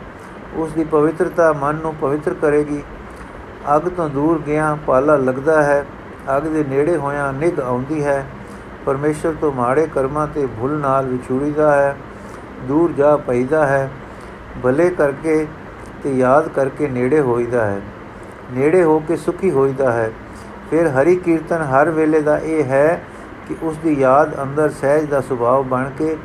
ਉਸ 0.56 0.72
ਦੀ 0.72 0.84
ਪਵਿੱਤਰਤਾ 0.84 1.54
ਮਨ 1.54 1.76
ਨੂੰ 1.76 1.96
ਪਵਿੱਤਰ 1.96 2.34
ਕਰੇਗੀ। 2.34 2.82
ਅਗ 3.76 3.90
ਤੋਂ 3.90 4.10
ਦੂਰ 4.10 4.40
ਗਿਆ, 4.40 4.78
ਪਾਲਾ 4.88 5.16
ਲੱਗਦਾ 5.16 5.64
ਹੈ। 5.64 5.86
ਅਗ 6.38 6.44
ਦੇ 6.44 6.64
ਨੇੜੇ 6.64 6.98
ਹੋਇਆਂ 6.98 7.34
ਨਿਗ 7.34 7.60
ਆਉਂਦੀ 7.60 8.04
ਹੈ। 8.04 8.26
ਪਰਮੇਸ਼ਰ 8.86 9.34
ਤੋਂ 9.42 9.52
ਮਾੜੇ 9.52 9.88
ਕਰਮਾਂ 9.88 10.28
ਤੇ 10.28 10.46
ਭੁੱਲ 10.46 10.72
ਨਾਲ 10.72 11.06
ਵਿਛੂੜੀਦਾ 11.06 11.76
ਹੈ, 11.76 11.96
ਦੂਰ 12.68 12.92
ਜਾ 12.92 13.18
ਪੈਦਾ 13.18 13.66
ਹੈ। 13.68 13.90
ਭਲੇ 14.64 14.90
ਕਰਕੇ 14.90 15.48
ਤੇ 16.04 16.18
ਯਾਦ 16.18 16.48
ਕਰਕੇ 16.48 16.88
ਨੇੜੇ 16.88 17.20
ਹੋਈਦਾ 17.20 17.66
ਹੈ। 17.66 17.82
ਨੇੜੇ 18.52 18.84
ਹੋ 18.84 19.00
ਕੇ 19.00 19.16
ਸੁਖੀ 19.16 19.52
ਹੋਈਦਾ 19.52 19.92
ਹੈ। 19.92 20.12
ਫਿਰ 20.72 20.88
ਹਰੀ 20.88 21.16
ਕੀਰਤਨ 21.16 21.62
ਹਰ 21.62 21.90
ਵੇਲੇ 21.90 22.22
ਦਾ 22.22 22.38
ਇਹ 22.38 22.64
ਹੈ 22.64 23.02
ਕਿ 23.48 23.56
ਉਸ 23.64 23.78
ਦੀ 23.78 23.94
ਯਾਦ 24.00 24.42
ਅੰਦਰ 24.44 24.70
ਸਹਿਜ 24.70 25.06
ਦਾ 25.06 25.22
ਸੁਭਾਅ 25.22 25.62
ਬਣ 25.62 25.90
ਕੇ 25.90 26.18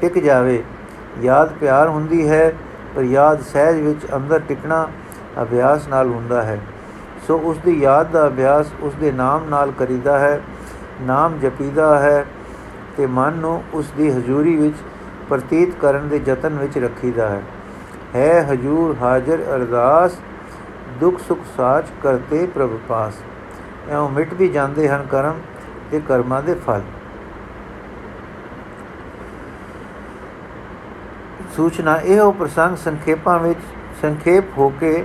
ਟਿਕ 0.00 0.18
ਜਾਵੇ। 0.18 0.62
ਯਾਦ 1.22 1.52
ਪਿਆਰ 1.52 1.88
ਹੁੰਦੀ 1.88 2.28
ਹੈ, 2.28 2.52
ਪਰ 2.96 3.02
ਯਾਦ 3.02 3.42
ਸਹਿਜ 3.42 3.80
ਵਿੱਚ 3.80 4.06
ਅੰਦਰ 4.16 4.38
ਟਿਕਣਾ 4.38 4.86
ਅਭਿਆਸ 5.42 5.88
ਨਾਲ 5.88 6.08
ਹੁੰਦਾ 6.08 6.42
ਹੈ। 6.42 6.60
ਸੋ 7.26 7.38
ਉਸ 7.38 7.58
ਦੀ 7.58 7.80
ਯਾਦ 7.80 8.10
ਦਾ 8.10 8.26
ਅਭਿਆਸ 8.26 8.66
ਉਸ 8.80 8.94
ਦੇ 8.94 9.12
ਨਾਮ 9.12 9.44
ਨਾਲ 9.44 9.70
ਕਰੀਦਾ 9.70 10.18
ਹੈ, 10.18 10.40
ਨਾਮ 11.00 11.38
ਜਪੀਦਾ 11.38 11.98
ਹੈ 11.98 12.24
ਤੇ 12.96 13.06
ਮਨ 13.06 13.32
ਨੂੰ 13.32 13.64
ਉਸ 13.74 13.92
ਦੀ 13.96 14.10
ਹਜ਼ੂਰੀ 14.10 14.56
ਵਿੱਚ 14.56 14.76
ਪ੍ਰਤੀਤ 15.28 15.74
ਕਰਨ 15.80 16.08
ਦੇ 16.08 16.20
ਯਤਨ 16.26 16.58
ਵਿੱਚ 16.58 16.78
ਰੱਖੀਦਾ 16.78 17.28
ਹੈ। 17.28 17.42
ਹੈ 18.14 18.46
ਹਜੂਰ 18.52 18.96
ਹਾਜ਼ਰ, 19.02 19.38
ਅਰਦਾਸ, 19.56 20.18
ਦੁੱਖ 21.00 21.20
ਸੁਖ 21.20 21.38
ਸਾਚ 21.56 21.84
ਕਰਤੇ 22.02 22.46
ਪ੍ਰਭ 22.46 22.70
ਪਾਸ। 22.88 23.14
ਐਉਂ 23.90 24.10
ਮਿਟ 24.10 24.34
ਵੀ 24.34 24.48
ਜਾਂਦੇ 24.48 24.88
ਹਨ 24.88 25.06
ਕਰਮ 25.10 25.40
ਤੇ 25.90 26.00
ਕਰਮਾਂ 26.08 26.42
ਦੇ 26.42 26.54
ਫਲ। 26.54 26.82
ਸੂਚਨਾ 31.56 31.96
ਇਹ 31.96 32.20
ਉਹ 32.20 32.32
ਪ੍ਰਸੰਗ 32.32 32.76
ਸੰਖੇਪਾਂ 32.76 33.38
ਵਿੱਚ 33.38 33.60
ਸੰਖੇਪ 34.02 34.58
ਹੋ 34.58 34.68
ਕੇ 34.80 35.04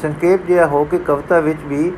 ਸੰਖੇਪ 0.00 0.46
ਜਿਹਾ 0.46 0.66
ਹੋ 0.66 0.84
ਕੇ 0.84 0.98
ਕਵਿਤਾ 0.98 1.40
ਵਿੱਚ 1.40 1.58
ਵੀ 1.64 1.92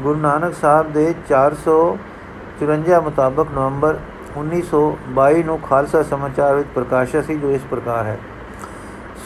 ਗੁਰੂ 0.00 0.18
ਨਾਨਕ 0.18 0.54
ਸਾਹਿਬ 0.54 0.92
ਦੇ 0.92 1.14
454 1.28 3.00
ਮੁਤਾਬਕ 3.04 3.46
ਨਵੰਬਰ 3.54 3.98
1922 4.38 5.42
ਨੂੰ 5.44 5.58
ਖਾਲਸਾ 5.60 6.02
ਸਮਾਚਾਰ 6.04 6.54
ਵਿੱਚ 6.54 6.68
ਪ੍ਰਕਾਸ਼ਿਤ 6.74 7.24
ਸੀ, 7.24 7.34
ਜੋ 7.34 7.50
ਇਸ 7.50 7.62
ਪ੍ਰਕਾਰ 7.70 8.04
ਹੈ। 8.04 8.18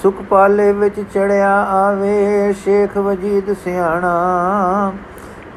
ਸੁਖ 0.03 0.23
ਪਾਲੇ 0.23 0.73
ਵਿੱਚ 0.73 1.01
ਚੜਿਆ 1.05 1.53
ਆਵੇ 1.73 2.53
ਸ਼ੇਖ 2.55 2.97
ਵਜੀਦ 2.99 3.53
ਸਿਆਣਾ, 3.65 4.13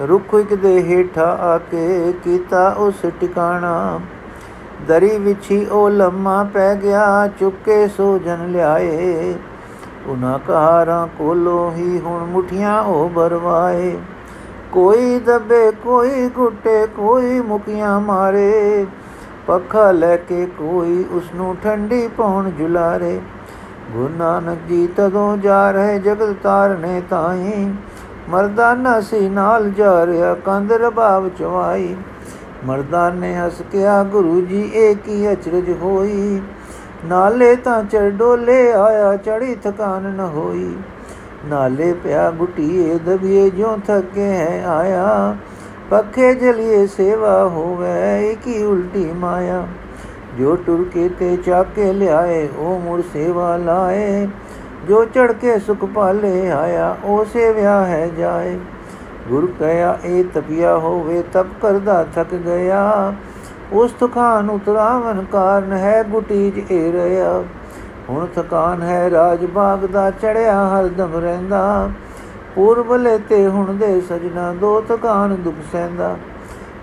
ਰੁੱਖ 0.02 0.34
ਇੱਕ 0.34 0.54
ਦੇ 0.56 0.74
ਹੇਠਾ 0.84 1.26
ਆ 1.44 1.58
ਕੇ 1.72 2.14
ਕੀਤਾ 2.24 2.70
ਉਸ 2.78 3.06
ਟਿਕਾਣਾ। 3.20 4.00
ਦਰੀ 4.88 5.18
ਵਿਛੀ 5.18 5.66
ਉਹ 5.66 5.90
ਲੰਮਾ 5.90 6.44
ਪੈ 6.54 6.74
ਗਿਆ, 6.76 7.28
ਚੁੱਕੇ 7.40 7.88
ਸੋ 7.88 8.18
ਜਨ 8.18 8.48
ਲਿਆਏ 8.52 9.36
ਉਨਾ 10.08 10.40
ਕਹਾਰਾਂ 10.48 11.08
ਕੋਲੋਂ 11.18 11.72
ਹੀ 11.72 12.00
ਹੁਣ 12.00 12.26
ਮੁਠੀਆਂ 12.26 12.82
ਉਹ 12.82 13.10
ਬਰਵਾਏ। 13.10 13.98
ਕੋਈ 14.72 15.20
ਦਬੇ, 15.20 15.72
ਕੋਈ 15.72 16.30
ਘੁੱਟੇ 16.38 16.88
ਕੋਈ 16.88 17.40
ਮੁਕੀਆਂ 17.40 18.00
ਮਾਰੇ। 18.00 18.86
ਪੱਖਾ 19.48 19.92
ਲੈ 19.92 20.18
ਕੇ 20.18 20.46
ਕੋਈ 20.58 21.06
ਉਸ 21.12 21.24
ਨੂੰ 21.36 21.58
ਠੰਡੀ 21.64 22.08
ਪੌਣ 22.08 22.50
ਜੁਲਾਰੇ। 22.50 23.22
ਗੁਰੂ 23.92 24.10
ਨਾਨਕ 24.18 24.58
ਜੀ 24.70 24.88
ਤਦੋਂ 24.88 25.38
ਜਾ 25.38 25.72
ਰਹੇ 25.72 26.00
ਜਗਤ 26.00 26.36
ਤਾਰਨੇ 26.44 27.02
ਤਾਈ। 27.10 27.74
ਮਰਦਾਨਾ 28.30 29.02
ਸੀ 29.02 29.30
ਨਾਲ 29.30 29.70
ਜਾ 29.72 30.06
ਰਿਆ 30.06 30.34
ਕੰਦ 30.34 30.72
ਰਬਾਬ 30.72 31.30
ਚਵਾਈ 31.30 31.96
ਮਰਦਾਨੇ 32.66 33.36
ਹੱਸ 33.36 33.62
ਕਿਆ 33.72 34.04
ਗੁਰੂ 34.04 34.42
ਜੀ, 34.42 34.72
ਇਹ 34.74 34.96
ਕੀ 34.96 35.32
ਅਚਰਜ 35.32 35.70
ਹੋਈ? 35.82 36.42
ਨਾਲੇ 37.06 37.56
ਤਾਂ 37.56 37.84
ਚੜ 37.84 38.10
ਡੋਲੇ 38.10 38.72
ਆਇਆ 38.72 39.18
ਚੜੀ 39.18 39.56
ਥਕਾਨ 39.56 40.02
ਨ 40.02 40.20
ਹੋਈ। 40.20 40.76
ਨਾਲੇ 41.46 41.94
ਪਿਆ 41.94 42.32
ਗੁਟੀਏ 42.32 43.00
ਦਬੀਏ 43.00 43.50
ਜੋ 43.50 43.78
ਥਕੇ 43.88 44.28
ਹੈ 44.28 44.64
ਆਇਆ। 44.68 45.38
ਪੱਖੇ 45.90 46.34
ਜਲੀਏ 46.34 46.88
ਸੇਵਾ 46.88 47.44
ਹੋਵੇ 47.44 48.38
ਕੀ 48.44 48.64
ਉਲਟੀ 48.64 49.12
ਮਾਇਆ। 49.16 49.68
ਜੋ 50.38 50.56
ਟੁਰ 50.56 50.90
ਕੇ 50.94 51.10
ਤੇ 51.10 51.38
ਚਾਕੇ 51.38 51.94
ਲਿਆਏ, 51.94 52.48
ਉਹ 52.58 52.80
ਮੁਰ 52.80 53.04
ਸੇਵਾ 53.14 53.58
ਲਾਏ। 53.58 54.28
ਜੋ 54.88 55.06
ਚੜ 55.06 55.32
ਕੇ 55.32 55.60
ਸੁਖ 55.60 55.86
ਪਾਲੇ 55.86 56.52
ਆਇਆ, 56.52 56.98
ਉਹ 57.04 57.26
ਸੇਵਿਆ 57.26 57.86
ਹੈ 57.86 58.08
ਜਾਏ। 58.18 58.60
ਗੁਰ 59.30 59.54
ਕਹਿਆ 59.60 60.00
ਇਹ 60.04 60.24
ਤਪਿਆ 60.34 60.78
ਹੋਵੇ, 60.78 61.24
ਤਪ 61.34 61.48
ਕਰਦਾ 61.62 62.06
ਥਕ 62.16 62.36
ਗਿਆ। 62.36 63.14
ਉਸ 63.74 63.92
ਥਕਾਨ 63.92 64.50
ਉਤਰਾਵਨ 64.50 65.24
ਕਾਰਨ 65.32 65.74
ਹੈ 65.74 66.04
ਗੁਟੀਜ 66.04 66.72
ਏ 66.72 66.92
ਰਿਆ 66.92 67.44
ਹੁਣ 68.10 68.26
ਥਕਾਨ 68.36 68.82
ਹੈ, 68.82 69.10
ਰਾਜ 69.10 69.46
ਬਾਗ 69.46 69.86
ਦਾ 69.86 70.10
ਚੜਿਆ 70.12 70.68
ਹਰਦਮ 70.68 71.16
ਰਹਿੰਦਾ। 71.16 71.90
ਪੂਰਬਲੇ 72.56 73.18
ਤੇ 73.30 73.48
ਹੁਣ 73.48 73.74
ਦੇ 73.74 74.02
ਸਜਣਾ, 74.02 74.52
ਦੋ 74.54 74.82
ਥਕਾਨ 74.82 75.36
ਦੁਖ 75.36 75.56
ਸਹਿੰਦਾ। 75.72 76.16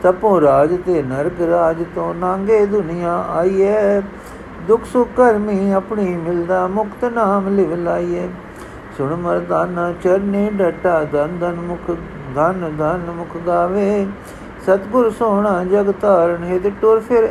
ਤਪੋ 0.02 0.40
ਰਾਜ 0.40 0.76
ਤੇ 0.86 1.02
ਨਰਕ 1.02 1.40
ਰਾਜ 1.40 1.82
ਤੋਂ 1.94 2.14
ਨਾਂਗੇ 2.14 2.64
ਦੁਨੀਆ 2.66 3.24
ਆਈਏ 3.30 4.00
ਦੁਖ 4.68 4.84
ਸੁਖ 4.84 5.08
ਕਰਮੀ 5.16 5.72
ਆਪਣੀ 5.72 6.16
ਮਿਲਦਾ, 6.16 6.66
ਮੁਕਤ 6.66 7.04
ਨਾਮ 7.04 7.48
ਲਿਵ 7.48 7.74
ਲਾਈਏ 7.74 8.28
ਸੁਣ 8.98 9.14
ਮਰਦਾਨਾ, 9.16 9.92
ਚਰਨੇ 10.02 10.50
ਡਟਾ 10.52 11.02
ਦਨ 11.04 11.38
ਦਨ 11.40 11.60
ਮੁਖ, 11.60 11.96
ਧਨ 12.34 12.72
ਧਨ 12.78 13.10
ਮੁਖ 13.16 13.36
ਗਾਵੇ। 13.46 14.06
ਸਤਗੁਰ 14.66 15.10
ਸੋਹਣਾ 15.10 15.64
ਜਗ 15.64 15.90
ਤਾਰਨ 15.90 16.44
ਹਿਤ 16.44 16.72
ਟੁਰ 16.80 17.00
ਫਿਰ 17.00 17.28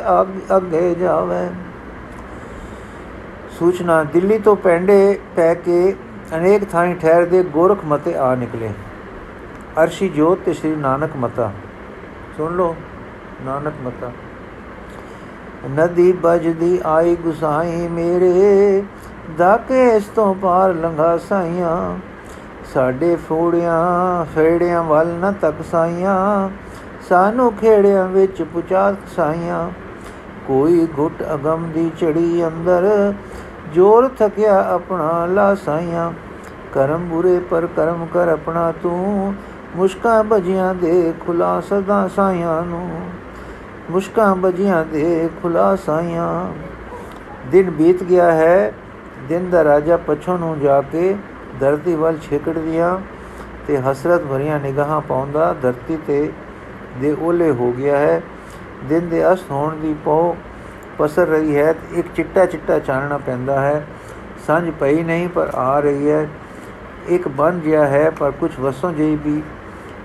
ਅੱਗੇ 0.56 0.94
ਜਾਵੇ। 0.94 1.48
ਸੂਚਨਾ, 3.58 4.02
ਦਿੱਲੀ 4.04 4.38
ਤੋਂ 4.38 4.56
ਪੈਂਡੇ 4.56 5.18
ਪੈ 5.36 5.54
ਕੇ 5.54 5.94
ਅਨੇਕ 6.36 6.64
ਥਾਈਂ 6.64 6.94
ਠਹਿਰਦੇ 6.94 7.42
ਗੋਰਖ 7.42 7.84
ਮਤੇ 7.84 8.14
ਆ 8.16 8.34
ਨਿਕਲੇ। 8.34 8.70
ਅਰਸ਼ੀ 9.82 10.08
ਜੋਤ 10.08 10.38
ਤੇ 10.44 10.52
ਸ੍ਰੀ 10.52 10.74
ਨਾਨਕ 10.76 11.10
ਮਤਾ। 11.16 11.50
ਸੁਣ 12.36 12.52
ਲੋ 12.52 12.74
ਨਾਨਕ 13.42 13.74
ਮਤਾ। 13.84 14.10
ਨਦੀ 15.70 16.12
ਬਜਦੀ 16.12 16.80
ਆਈ 16.86 17.16
ਗੁਸਾਈ 17.16 17.88
ਮੇਰੇ, 17.88 18.82
ਦਾਕੇ 19.38 19.88
ਇਸ 19.88 20.04
ਤੋਂ 20.04 20.34
ਪਾਰ 20.34 20.74
ਲੰਘਾ 20.74 21.16
ਸਾਈਆਂ। 21.18 21.98
ਸਾਡੇ 22.74 23.16
ਫੋੜਿਆਂ, 23.16 24.24
ਫੇੜਿਆਂ 24.34 24.82
ਵੱਲ 24.82 25.08
ਨ 25.08 25.32
ਤੱਕ 25.32 25.56
ਸਾਈਆਂ। 25.72 26.48
ਸਾਨੂੰ 27.08 27.52
ਖੇੜਿਆਂ 27.52 28.08
ਵਿੱਚ 28.08 28.42
ਪੁਚਾ 28.42 28.94
ਸਾਈਆਂ। 29.16 29.70
ਕੋਈ 30.46 30.88
ਘੁੱਟ 30.98 31.22
ਅਗਮ 31.34 31.70
ਦੀ 31.74 31.90
ਚੜੀ 31.98 32.46
ਅੰਦਰ, 32.46 33.14
ਜੋਰ 33.74 34.08
ਥਕਿਆ 34.08 34.62
ਆਪਣਾ 34.74 35.26
ਲਾ 35.26 35.54
ਸਾਈਆਂ। 35.54 36.12
ਕਰਮ 36.72 37.08
ਬੁਰੇ 37.08 37.38
ਪਰ 37.38 37.66
ਕਰਮ 37.66 38.06
ਕਰ 38.06 38.28
ਆਪਣਾ 38.28 38.72
ਤੂੰ, 38.82 39.34
ਮੁਸ਼ਕਾਂ 39.76 40.24
ਬਜੀਆਂ 40.24 40.74
ਦੇ 40.74 41.14
ਖੁਲਾ 41.26 41.60
ਸਦਾ 41.60 42.08
ਸਾਈਆਂ 42.08 42.62
ਨੂੰ। 42.62 43.00
ਮੁਸ਼ਕਾਂ 43.90 44.36
ਬਜੀਆਂ 44.36 44.84
ਦੇ 44.84 45.30
ਖੁਲਾ 45.42 45.76
ਸਾਈਆਂ। 45.76 46.52
ਦਿਨ 47.50 47.70
ਬੀਤ 47.70 48.02
ਗਿਆ 48.02 48.32
ਹੈ, 48.32 48.72
ਦਿਨ 49.28 49.50
ਦਾ 49.50 49.64
ਰਾਜਾ 49.64 49.96
ਪਛੋਂ 49.96 50.38
ਨੂੰ 50.38 50.60
ਜਾ 50.60 50.80
ਕੇ 50.80 51.16
ਧਰਤੀ 51.60 51.94
ਵੱਲ 51.94 52.18
ਛੇਕੜਦੀਆਂ 52.18 52.98
ਤੇ 53.66 53.78
ਹਸਰਤ 53.78 54.20
ਭਰੀਆਂ 54.20 54.60
ਨਿਗਾਹਾਂ 54.60 55.00
ਪਾਉਂਦਾ, 55.00 55.54
ਧਰਤੀ 55.62 55.98
ਤੇ 56.06 56.32
ਦੇ 57.00 57.16
ਓਲੇ 57.20 57.50
ਹੋ 57.50 57.72
ਗਿਆ 57.72 57.98
ਹੈ। 57.98 58.22
ਦਿਨ 58.84 59.08
ਦੇ 59.08 59.32
ਅਸਤ 59.32 59.50
ਹੋਣ 59.50 59.76
ਦੀ 59.76 59.94
ਪਉ 60.04 60.36
ਪਸਰ 60.98 61.26
ਰਹੀ 61.26 61.56
ਹੈ 61.56 61.74
ਇੱਕ 61.94 62.08
ਚਿੱਟਾ 62.14 62.46
ਚਿੱਟਾ 62.46 62.78
ਚਾਨਣਾ 62.78 63.18
ਪੈਂਦਾ 63.18 63.60
ਹੈ। 63.60 63.86
ਸੰਝ 64.46 64.70
ਪਈ 64.70 65.02
ਨਹੀਂ 65.02 65.28
ਪਰ 65.28 65.50
ਆ 65.54 65.80
ਰਹੀ 65.80 66.10
ਹੈ। 66.10 66.28
ਇੱਕ 67.08 67.28
ਬਨ 67.28 67.60
ਜਿਆ 67.60 67.86
ਹੈ 67.86 68.10
ਪਰ 68.10 68.30
ਕੁਝ 68.30 68.60
ਵਸੋਂ 68.60 68.92
ਜਿਹੀ 68.92 69.16
ਵੀ 69.16 69.42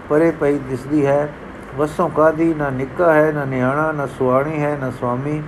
ਪਰੇ 0.10 0.32
ਪਈ 0.32 0.58
ਦਿਸਦੀ 0.58 1.06
ਹੈ। 1.06 1.34
ਵਸੋਂ 1.78 2.10
ਕਾਦੀ 2.10 2.54
ਨਾ 2.54 2.70
ਨਿੱਕਾ 2.70 3.14
ਹੈ, 3.14 3.32
ਨਾ 3.32 3.46
ਨਿਆਣਾ, 3.46 3.92
ਨਾ 3.92 4.06
ਸੁਆਣੀ 4.06 4.64
ਹੈ, 4.64 4.78
ਨਾ 4.82 4.92
ਸੁਆਮੀ। 4.92 5.44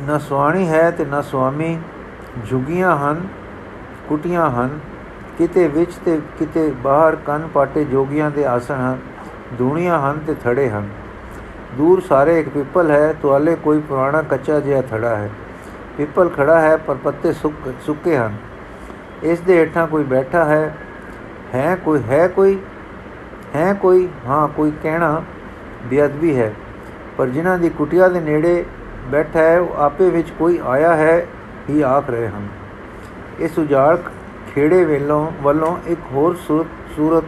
ਨਾ 0.00 0.18
ਸੁਆਣੀ 0.18 0.68
ਹੈ 0.68 0.90
ਤੇ 0.90 1.04
ਨਾ 1.04 1.22
ਸੁਆਮੀ। 1.22 1.78
ਝੁਗੀਆਂ 2.50 2.96
ਹਨ, 2.96 3.28
ਕੁਟੀਆਂ 4.08 4.50
ਹਨ। 4.50 4.78
ਕਿਤੇ 5.38 5.68
ਵਿੱਚ 5.68 5.92
ਤੇ 6.04 6.20
ਕਿਤੇ 6.38 6.70
ਬਾਹਰ 6.70 7.16
ਕੰਨ 7.16 7.48
ਪਾਟੇ 7.54 7.84
ਜੋਗੀਆਂ 7.84 8.30
ਦੇ 8.30 8.44
ਆਸਣ 8.44 8.74
ਹਨ, 8.74 8.98
ਦੂਣੀਆਂ 9.52 10.00
ਹਨ 10.00 10.18
ਤੇ 10.26 10.34
ਥੜੇ 10.34 10.70
ਹਨ। 10.70 10.88
ਦੂਰ 11.78 12.00
ਸਾਰੇ 12.00 12.40
ਇੱਕ 12.40 12.48
ਪਿੱਪਲ 12.48 12.90
ਹੈ 12.90 13.12
ਤੁਆਲੇ 13.12 13.54
ਕੋਈ 13.54 13.80
ਪੁਰਾਣਾ 13.80 14.22
ਕੱਚਾ 14.22 14.60
ਜਿਹਾ 14.60 14.82
ਥੜਾ 14.82 15.16
ਹੈ। 15.16 15.30
ਪਿੱਪਲ 15.98 16.28
ਖੜਾ 16.28 16.60
ਹੈ, 16.60 16.76
ਪਰ 16.76 16.94
ਪੱਤੇ 16.94 17.32
ਸੁੱਕ, 17.32 17.74
ਸੁੱਕੇ 17.86 18.16
ਹਨ। 18.16 18.36
ਇਸ 19.22 19.40
ਦੇ 19.40 19.58
ਹੇਠਾਂ 19.58 19.86
ਕੋਈ 19.86 20.04
ਬੈਠਾ 20.04 20.44
ਹੈ 20.44 20.76
ਹੈ 21.54 21.76
ਕੋਈ 21.76 22.02
ਹੈ 22.08 22.28
ਕੋਈ 22.28 22.58
ਹੈ 23.54 23.74
ਕੋਈ, 23.74 24.08
ਹਾਂ, 24.26 24.48
ਕੋਈ 24.48 24.72
ਕਹਿਣਾ 24.82 25.22
ਬੇਅਦਬੀ 25.84 26.40
ਹੈ। 26.40 26.54
ਪਰ 27.16 27.26
ਜਿਨ੍ਹਾਂ 27.26 27.58
ਦੀ 27.58 27.68
ਕੁਟਿਆ 27.68 28.08
ਦੇ 28.08 28.20
ਨੇੜੇ 28.20 28.64
ਬੈਠਾ 29.06 29.38
ਹੈ, 29.38 29.60
ਉਹ 29.60 29.74
ਆਪੇ 29.76 30.10
ਵਿੱਚ 30.10 30.30
ਕੋਈ 30.30 30.60
ਆਇਆ 30.66 30.96
ਹੈ, 30.96 31.26
ਹੀ 31.70 31.82
ਆਖ 31.82 32.10
ਰਹੇ 32.10 32.28
ਹਨ। 32.28 32.48
ਇਸ 33.38 33.58
ਉਜਾੜ 33.58 33.96
ਖੇੜੇ 34.54 34.84
ਵੇਲੋਂ 34.84 35.30
ਵੱਲੋਂ 35.42 35.76
ਇੱਕ 35.86 36.00
ਹੋਰ 36.12 36.34
ਸੂਰਤ 36.96 37.24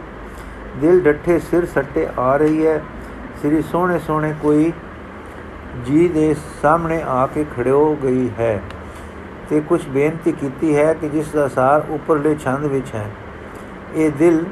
ਦਿਲ 0.81 0.99
ਡੱਠੇ 1.01 1.37
ਸਿਰ 1.39 1.65
ਸੱਟੇ 1.65 2.07
ਆ 2.17 2.35
ਰਹੀ 2.37 2.65
ਹੈ। 2.67 2.77
ਸ੍ਰੀ 3.41 3.61
ਸੋਹਣੇ 3.61 3.99
ਸੋਹਣੇ 3.99 4.33
ਕੋਈ 4.41 4.71
ਜੀ 5.85 6.07
ਦੇ 6.07 6.35
ਸਾਹਮਣੇ 6.61 7.01
ਆ 7.01 7.25
ਕੇ 7.27 7.45
ਖੜਿਓ 7.57 7.95
ਗਈ 8.03 8.29
ਹੈ 8.39 8.61
ਤੇ 9.49 9.59
ਕੁਝ 9.59 9.87
ਬੇਨਤੀ 9.87 10.31
ਕੀਤੀ 10.31 10.75
ਹੈ 10.75 10.93
ਕਿ 10.93 11.09
ਜਿਸ 11.09 11.31
ਦਾ 11.31 11.47
ਸਾਰ 11.47 11.83
ਉੱਪਰਲੇ 11.89 12.35
ਛੰਦ 12.35 12.65
ਵਿੱਚ 12.65 12.93
ਹੈ। 12.95 13.05
ਇਹ 13.95 14.11
ਦਿਲ 14.11 14.43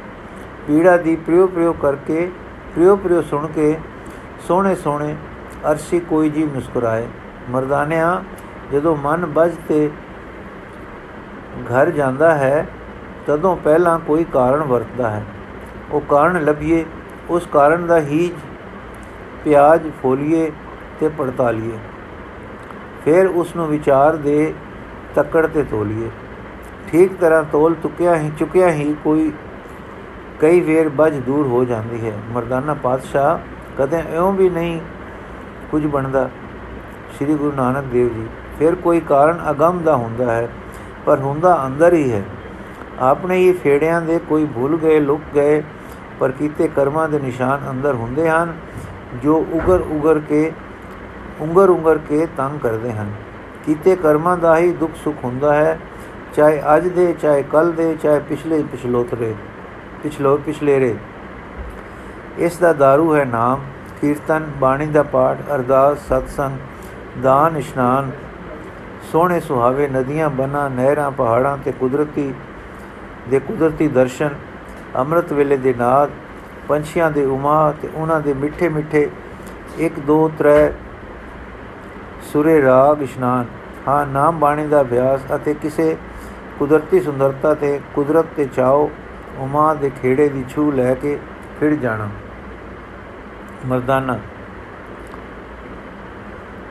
ਪੀੜਾ 0.67 0.98
ਦੀ 0.98 1.15
ਪ੍ਰਯੋ 1.15 1.48
ਪ੍ਰਯੋ 1.48 1.74
ਕਰਕੇ 1.74 2.29
ਪ੍ਰਯੋ 2.75 2.96
ਪ੍ਰਯੋ 2.96 3.22
ਸੁਣ 3.22 3.48
ਕੇ 3.48 3.77
ਸੋਹਣੇ 4.48 4.75
ਸੋਹਣੇ 4.75 5.15
ਅਰਸ਼ੀ 5.72 6.00
ਕੋਈ 6.00 6.29
ਜੀ 6.29 6.44
ਮੁਸਕਰਾਏ। 6.44 7.08
ਮਰਦਾਨਿਆਂ, 7.50 8.22
ਜਦੋਂ 8.72 8.96
ਮਨ 8.96 9.25
ਬਜ 9.25 9.55
ਤੇ 9.67 9.89
ਘਰ 11.64 11.90
ਜਾਂਦਾ 11.90 12.36
ਹੈ, 12.36 12.68
ਤਦੋਂ 13.28 13.58
ਪਹਿਲਾਂ 13.58 14.00
ਕੋਈ 14.00 14.24
ਕਾਰਨ 14.24 14.64
ਵਰਤਦਾ 14.64 15.10
ਹੈ। 15.10 15.24
ਉਹ 15.92 16.02
ਕਾਰਨ 16.02 16.44
ਲੱਭੀਏ, 16.46 16.86
ਉਸ 17.30 17.48
ਕਾਰਨ 17.52 17.88
ਦਾ 17.88 18.00
ਹੀ 18.00 18.32
ਪਿਆਜ 19.44 19.90
ਫੋਲੀਏ 20.02 20.52
ਤੇ 21.00 21.08
ਪੜਤਾਲੀਏ। 21.08 21.78
ਫਿਰ 23.06 23.28
ਉਸ 23.28 23.56
ਨੂੰ 23.56 23.68
ਵਿਚਾਰ 23.68 24.16
ਦੇ 24.16 24.54
ਤੱਕੜ 25.16 25.48
ਤੇ 25.48 25.64
ਤੋਲੀਏ। 25.64 26.10
ਠੀਕ 26.88 27.14
ਤਰ੍ਹਾਂ 27.14 27.44
ਤੋਲ 27.44 27.76
ਚੁੱਕਿਆ 27.84 28.16
ਹੀ 28.16 28.32
ਚੁੱਕਿਆ 28.40 28.72
ਹੀ 28.72 28.96
ਕੋਈ, 29.04 29.32
ਕਈ 30.40 30.60
ਵੇਰ 30.62 30.90
ਬਜ 30.90 31.16
ਦੂਰ 31.16 31.48
ਹੋ 31.48 31.64
ਜਾਂਦੀ 31.66 32.10
ਹੈ। 32.10 32.14
ਮਰਦਾਨਾ 32.30 32.74
ਪਾਤਸ਼ਾਹ 32.74 33.38
ਕਦੇ 33.78 34.04
ਐਉਂ 34.14 34.32
ਵੀ 34.34 34.50
ਨਹੀਂ 34.50 34.80
ਕੁਝ 35.72 35.86
ਬਣਦਾ। 35.88 36.30
ਸ੍ਰੀ 37.18 37.34
ਗੁਰੂ 37.34 37.52
ਨਾਨਕ 37.58 37.84
ਦੇਵ 37.84 38.14
ਜੀ, 38.14 38.28
ਫਿਰ 38.60 38.76
ਕੋਈ 38.76 39.00
ਕਾਰਨ 39.00 39.40
ਅਗੰਮ 39.50 39.80
ਦਾ 39.80 39.96
ਹੁੰਦਾ 39.96 40.32
ਹੈ। 40.32 40.50
ਪਰ 41.06 41.20
ਹੁੰਦਾ 41.20 41.66
ਅੰਦਰ 41.66 41.94
ਹੀ 41.94 42.12
ਹੈ। 42.12 42.24
ਆਪਣੇ 43.00 43.38
ਹੀ 43.38 43.52
ਫੇੜਿਆਂ 43.52 44.02
ਦੇ 44.02 44.20
ਕੋਈ 44.30 44.46
ਭੁੱਲ 44.46 44.78
ਗਏ, 44.78 45.00
ਲੁਕ 45.00 45.22
ਗਏ, 45.36 45.64
ਪਰ 46.20 46.32
ਕੀਤੇ 46.32 46.68
ਕਰਮਾਂ 46.68 47.10
ਦੇ 47.10 47.20
ਨਿਸ਼ਾਨ 47.20 47.62
ਅੰਦਰ 47.70 47.94
ਹੁੰਦੇ 47.94 48.30
ਹਨ, 48.30 48.54
ਜੋ 49.24 49.46
ਉਗਰ 49.54 49.82
ਉਗਰ 49.82 50.20
ਕੇ, 50.20 50.52
ਉਂਗਰ 51.42 51.70
ਉਂਗਰ 51.70 51.98
ਕੇ 51.98 52.28
ਤੰਗ 52.38 52.60
ਕਰਦੇ 52.60 52.92
ਹਨ। 52.92 53.12
ਕੀਤੇ 53.66 53.96
ਕਰਮਾਂ 53.96 54.38
ਦਾ 54.38 54.58
ਹੀ 54.58 54.72
ਦੁੱਖ 54.72 54.92
ਸੁੱਖ 55.04 55.18
ਹੁੰਦਾ 55.24 55.54
ਹੈ, 55.54 55.80
ਚਾਹੇ 56.36 56.62
ਅੱਜ 56.76 56.88
ਦੇ, 56.88 57.14
ਚਾਹੇ 57.14 57.44
ਕੱਲ 57.44 57.72
ਦੇ, 57.72 57.96
ਚਾਹੇ 58.04 58.20
ਪਿਛਲੇ 58.20 58.64
ਪਿਛਲੋਤਰੇ, 58.64 59.36
ਪਿਛਲੋ 60.04 60.38
ਪਿਛਲੇਰੇ। 60.38 60.96
ਇਸ 62.38 62.58
ਦਾ 62.58 62.72
दारू 62.72 63.16
ਹੈ 63.16 63.26
ਨਾਮ, 63.26 63.62
ਕੀਰਤਨ, 64.02 64.52
ਬਾਣੀ 64.60 64.86
ਦਾ 64.86 65.04
ਪਾਠ, 65.04 65.38
ਅਰਦਾਸ, 65.56 65.98
ਸਤਸੰਗ, 65.98 66.58
ਦਾਨ, 67.24 67.58
ਇਸ਼ਨਾਨ 67.58 68.12
ਸੋਹਣੇ 69.16 69.40
ਸੁਹਾਵੇ 69.40 69.88
ਨਦੀਆਂ, 69.88 70.30
ਬਨਾ, 70.30 70.68
ਨਹਿਰਾਂ, 70.70 71.12
ਪਹਾੜਾਂ 71.12 71.58
ਤੇ 71.58 71.72
ਕੁਦਰਤੀ 71.72 72.34
ਦੇ 73.30 73.40
ਕੁਦਰਤੀ 73.40 73.88
ਦਰਸ਼ਨ, 73.88 74.34
ਅੰਮ੍ਰਿਤ 74.96 75.32
ਵੇਲੇ 75.34 75.58
ਦੇ 75.58 75.74
ਨਾਦ, 75.74 76.10
ਪੰਛੀਆਂ 76.68 77.10
ਦੇ 77.12 77.24
ਉਮਾ 77.26 77.56
ਤੇ 77.82 77.90
ਉਹਨਾਂ 77.94 78.20
ਦੇ 78.22 78.34
ਮਿੱਠੇ 78.34 78.70
ਮਿੱਠੇ 78.70 79.08
1 79.80 80.00
2 80.08 80.20
3 80.38 80.58
ਸੁਰੇ 82.34 82.62
ਰਾਗ 82.62 83.02
ਇਸ਼ਨਾਨ। 83.02 83.46
ਹਾਂ, 83.88 84.06
ਨਾਮ 84.08 84.40
ਬਾਣੀ 84.40 84.68
ਦਾ 84.68 84.82
ਅਭਿਆਸ 84.82 85.34
ਅਤੇ 85.36 85.54
ਕਿਸੇ 85.54 85.96
ਕੁਦਰਤੀ 86.60 87.00
ਸੁੰਦਰਤਾ 87.02 87.54
ਤੇ 87.56 87.80
ਕੁਦਰਤ 87.96 88.38
ਤੇ 88.38 88.46
ਚਾਓ 88.56 88.90
ਉਮਾ 89.40 89.74
ਦੇ 89.74 89.92
ਖੇੜੇ 90.02 90.30
ਦੀ 90.30 90.46
ਛੂ 90.50 90.72
ਲੈ 90.72 90.94
ਕੇ 90.94 91.18
ਫਿਰ 91.60 91.76
ਜਾਣਾ। 91.78 92.10
ਮਰਦਾਨਾ, 93.66 94.20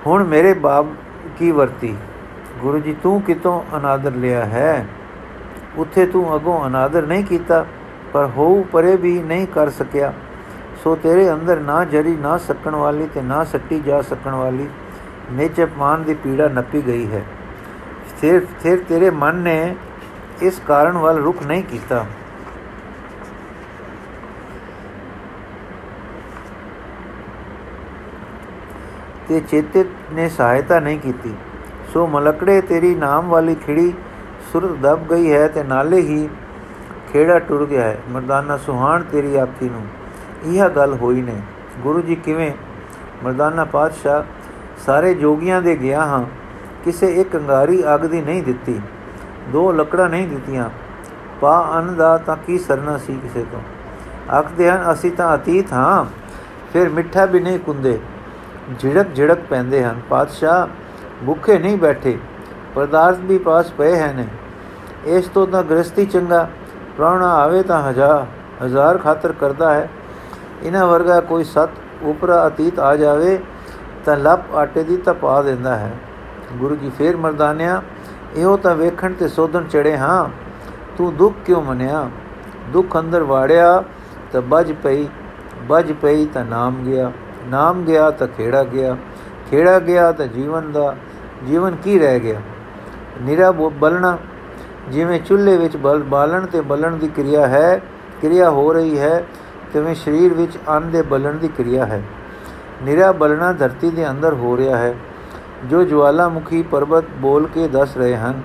ਹੁਣ 0.06 0.24
ਮੇਰੇ 0.26 0.54
ਬਾਪ 0.54 0.86
ਕੀ 1.38 1.50
ਵਰਤੀ? 1.52 1.96
ਗੁਰੂ 2.60 2.78
ਜੀ, 2.78 2.96
ਤੂੰ 3.02 3.22
ਕਿਤੋਂ 3.22 3.76
ਅਨਾਦਰ 3.76 4.10
ਲਿਆ 4.10 4.44
ਹੈ? 4.44 4.86
ਉੱਥੇ 5.76 6.06
ਤੂੰ 6.06 6.36
ਅਗੋਂ 6.36 6.66
ਅਨਾਦਰ 6.66 7.06
ਨਹੀਂ 7.06 7.24
ਕੀਤਾ, 7.24 7.66
ਪਰ 8.12 8.26
ਹੋਊ 8.26 8.62
ਪਰੇ 8.62 8.96
ਵੀ 8.96 9.22
ਨਹੀਂ 9.22 9.46
ਕਰ 9.46 9.70
ਸਕਿਆ। 9.70 10.12
ਸੋ 10.84 10.94
ਤੇਰੇ 10.96 11.32
ਅੰਦਰ 11.32 11.60
ਨਾ 11.60 11.84
ਜਰੀ, 11.84 12.16
ਨਾ 12.16 12.38
ਸਕਣ 12.38 12.74
ਵਾਲੀ 12.74 13.06
ਤੇ 13.14 13.22
ਨਾ 13.22 13.44
ਸੱਟੀ 13.44 13.80
ਜਾ 13.80 14.02
ਸਕਣ 14.02 14.32
ਵਾਲੀ 14.32 14.68
ਨਿਜ 15.32 15.62
ਅਪਮਾਨ 15.62 16.02
ਦੀ 16.02 16.14
ਪੀੜਾ 16.14 16.48
ਨੱਪੀ 16.48 16.86
ਗਈ 16.86 17.12
ਹੈ। 17.12 17.22
ਫਿਰ 18.20 18.46
ਫਿਰ 18.62 18.84
ਤੇਰੇ 18.88 19.10
ਮਨ 19.10 19.34
ਨੇ 19.34 19.76
ਇਸ 20.42 20.60
ਕਾਰਨ 20.66 20.98
ਵੱਲ 20.98 21.18
ਰੁਖ 21.18 21.42
ਨਹੀਂ 21.46 21.64
ਕੀਤਾ। 21.64 22.06
ਤੇ 29.28 29.40
ਚੇਤੇ 29.40 29.84
ਨੇ 30.12 30.28
ਸਹਾਇਤਾ 30.28 30.80
ਨਹੀਂ 30.80 30.98
ਕੀਤੀ। 30.98 31.34
ਸੋ 31.94 32.06
ਮਲਕੜੇ 32.06 32.60
ਤੇਰੀ 32.60 32.94
ਨਾਮ 32.94 33.28
ਵਾਲੀ 33.28 33.54
ਖਿੜੀ 33.54 33.94
ਸੁਰਤ 34.52 34.70
ਦਬ 34.70 34.98
ਗਈ 35.10 35.32
ਹੈ 35.32 35.48
ਤੇ 35.48 35.62
ਨਾਲੇ 35.62 35.96
ਹੀ 35.96 36.28
ਖੇੜਾ 37.12 37.38
ਟੁਰ 37.38 37.66
ਗਿਆ 37.66 37.84
ਹੈ। 37.84 37.98
ਮਰਦਾਨਾ, 38.10 38.56
ਸੁਹਾਣ 38.56 39.02
ਤੇਰੀ 39.02 39.36
ਆਖੀ 39.36 39.68
ਨੂੰ। 39.68 39.86
ਇਹ 40.44 40.68
ਗੱਲ 40.68 40.94
ਹੋਈ 40.94 41.22
ਨੇ। 41.22 41.40
ਗੁਰੂ 41.80 42.00
ਜੀ 42.00 42.14
ਕਿਵੇਂ? 42.14 42.52
ਮਰਦਾਨਾ 43.24 43.64
ਪਾਤਸ਼ਾਹ, 43.64 44.22
ਸਾਰੇ 44.86 45.14
ਜੋਗੀਆਂ 45.14 45.62
ਦੇ 45.62 45.76
ਗਿਆ 45.76 46.04
ਹਾਂ। 46.04 46.24
ਕਿਸੇ 46.84 47.06
ਇੱਕ 47.06 47.36
ਅੰਗਾਰੀ 47.36 47.84
ਅਗ 47.94 48.00
ਦੀ 48.00 48.20
ਨਹੀਂ 48.20 48.42
ਦਿੱਤੀ। 48.42 48.80
ਦੋ 49.52 49.72
ਲੱਕੜਾਂ 49.72 50.08
ਨਹੀਂ 50.08 50.28
ਦਿੱਤੀਆਂ। 50.28 50.70
ਪਾ 51.40 51.74
ਅਨ 51.78 51.94
ਦਾ 51.94 52.18
ਤਾਂ 52.18 52.36
ਕੀ 52.46 52.58
ਸਰਨਾ 52.58 52.98
ਸੀ 52.98 53.18
ਕਿਸੇ 53.22 53.44
ਤੋਂ? 53.52 53.60
ਆਖਦੇ 54.34 54.70
ਹਨ, 54.70 54.92
ਅਸੀਂ 54.92 55.10
ਤਾਂ 55.10 55.36
ਅਤੀਤ 55.36 55.72
ਹਾਂ। 55.72 56.04
ਫਿਰ 56.72 56.88
ਮਿੱਠਾ 56.88 57.24
ਵੀ 57.24 57.40
ਨਹੀਂ 57.40 57.58
ਕੁੰਦੇ। 57.58 57.98
ਝਿੜਕ 58.78 59.14
ਝਿੜਕ 59.14 59.38
ਪੈਂਦੇ 59.38 59.84
ਹਨ। 59.84 60.00
ਪਾਤਸ਼ਾਹ 60.10 60.83
ਭੁੱਖੇ 61.26 61.58
ਨਹੀਂ 61.58 61.76
ਬੈਠੇ। 61.76 62.18
ਪਦਾਰਥ 62.74 63.18
ਵੀ 63.18 63.38
ਪਾਸ 63.38 63.70
ਪਏ 63.70 63.98
ਹਨ। 63.98 64.26
ਇਸ 65.04 65.28
ਤੋਂ 65.28 65.46
ਤਾਂ 65.46 65.62
ਗ੍ਰਸਤੀ 65.62 66.06
ਚੰਗਾ। 66.06 66.48
ਪ੍ਰਾਣਾ 66.96 67.34
ਆਵੇ 67.34 67.62
ਤਾਂ 67.62 67.82
ਹਜ਼ਾਰ 67.82 68.26
ਹਜ਼ਾਰ 68.64 68.98
ਖਾਤਰ 68.98 69.32
ਕਰਦਾ 69.32 69.74
ਹੈ। 69.74 69.90
ਇਹਨਾਂ 70.62 70.86
ਵਰਗਾ 70.86 71.20
ਕੋਈ 71.20 71.44
ਸਤ 71.44 71.68
ਉਪਰਾ 72.02 72.46
ਅਤੀਤ 72.46 72.78
ਆ 72.78 72.96
ਜਾਵੇ 72.96 73.38
ਤਾਂ 74.04 74.16
ਲੱਪ 74.16 74.54
ਆਟੇ 74.54 74.82
ਦੀ 74.82 74.96
ਤਾਂ 74.96 75.14
ਪਾ 75.14 75.42
ਦਿੰਦਾ 75.42 75.76
ਹੈ। 75.76 75.92
ਗੁਰੂ 76.52 76.76
ਜੀ 76.76 76.90
ਫੇਰ 76.90 77.16
ਮਰਦਾਨਿਆ 77.16 77.82
ਇਹੋ 78.36 78.56
ਤਾਂ 78.56 78.74
ਵੇਖਣ 78.74 79.12
ਤੇ 79.12 79.28
ਸੋਧਣ 79.28 79.64
ਚੜੇ 79.64 79.96
ਹਾਂ। 79.96 80.28
ਤੂੰ 80.96 81.16
ਦੁੱਖ 81.16 81.34
ਕਿਉਂ 81.46 81.62
ਮਨਿਆ? 81.62 82.10
ਦੁੱਖ 82.68 82.98
ਅੰਦਰ 82.98 83.22
ਵਾੜਿਆ 83.22 83.84
ਤਾਂ 84.32 84.42
ਵੱਜ 84.42 84.72
ਪਈ। 84.72 85.08
ਵੱਜ 85.62 85.92
ਪਈ 85.92 86.26
ਤਾਂ 86.26 86.44
ਨਾਮ 86.44 86.74
ਗਿਆ। 86.84 87.12
ਨਾਮ 87.46 87.84
ਗਿਆ 87.84 88.10
ਤਾਂ 88.10 88.28
ਖੇੜਾ 88.28 88.64
ਗਿਆ। 88.64 88.96
ਖੇੜਾ 89.50 89.78
ਗਿਆ 89.78 90.12
ਤਾਂ 90.12 90.26
ਜੀਵਨ 90.26 90.72
ਦਾ। 90.72 90.96
ਜੀਵਨ 91.46 91.76
ਕੀ 91.76 91.98
ਰਹਿ 91.98 92.20
ਗਿਆ? 92.20 92.40
ਨਿਰਾ 93.22 93.50
ਬਲਣਾ। 93.52 94.16
ਜਿਵੇਂ 94.88 95.20
ਚੁੱਲ੍ਹੇ 95.20 95.56
ਵਿੱਚ 95.56 95.76
ਬਲ, 95.76 96.02
ਬਾਲਣ 96.02 96.46
ਤੇ 96.46 96.60
ਬਲਣ 96.60 96.96
ਦੀ 96.96 97.08
ਕਿਰਿਆ 97.08 97.46
ਹੈ, 97.46 97.80
ਕਿਰਿਆ 98.20 98.50
ਹੋ 98.50 98.72
ਰਹੀ 98.72 98.98
ਹੈ, 98.98 99.24
ਤਿਵੇਂ 99.72 99.94
ਸਰੀਰ 99.94 100.34
ਵਿੱਚ 100.34 100.56
ਅੰਨ 100.68 100.90
ਦੇ 100.90 101.02
ਬਲਣ 101.02 101.32
ਦੀ 101.32 101.48
ਕਿਰਿਆ 101.48 101.86
ਹੈ। 101.86 102.02
ਨਿਰਾ 102.82 103.12
ਬਲਣਾ 103.12 103.52
ਧਰਤੀ 103.52 103.90
ਦੇ 103.90 104.10
ਅੰਦਰ 104.10 104.32
ਹੋ 104.32 104.56
ਰਿਹਾ 104.56 104.78
ਹੈ। 104.78 104.94
ਜੋ 105.64 105.82
ਜਵਾਲਾਮੁਖੀ 105.84 106.62
ਪਰਬਤ 106.62 107.04
ਬੋਲ 107.18 107.46
ਕੇ 107.46 107.68
ਦੱਸ 107.68 107.96
ਰਹੇ 107.96 108.16
ਹਨ, 108.16 108.40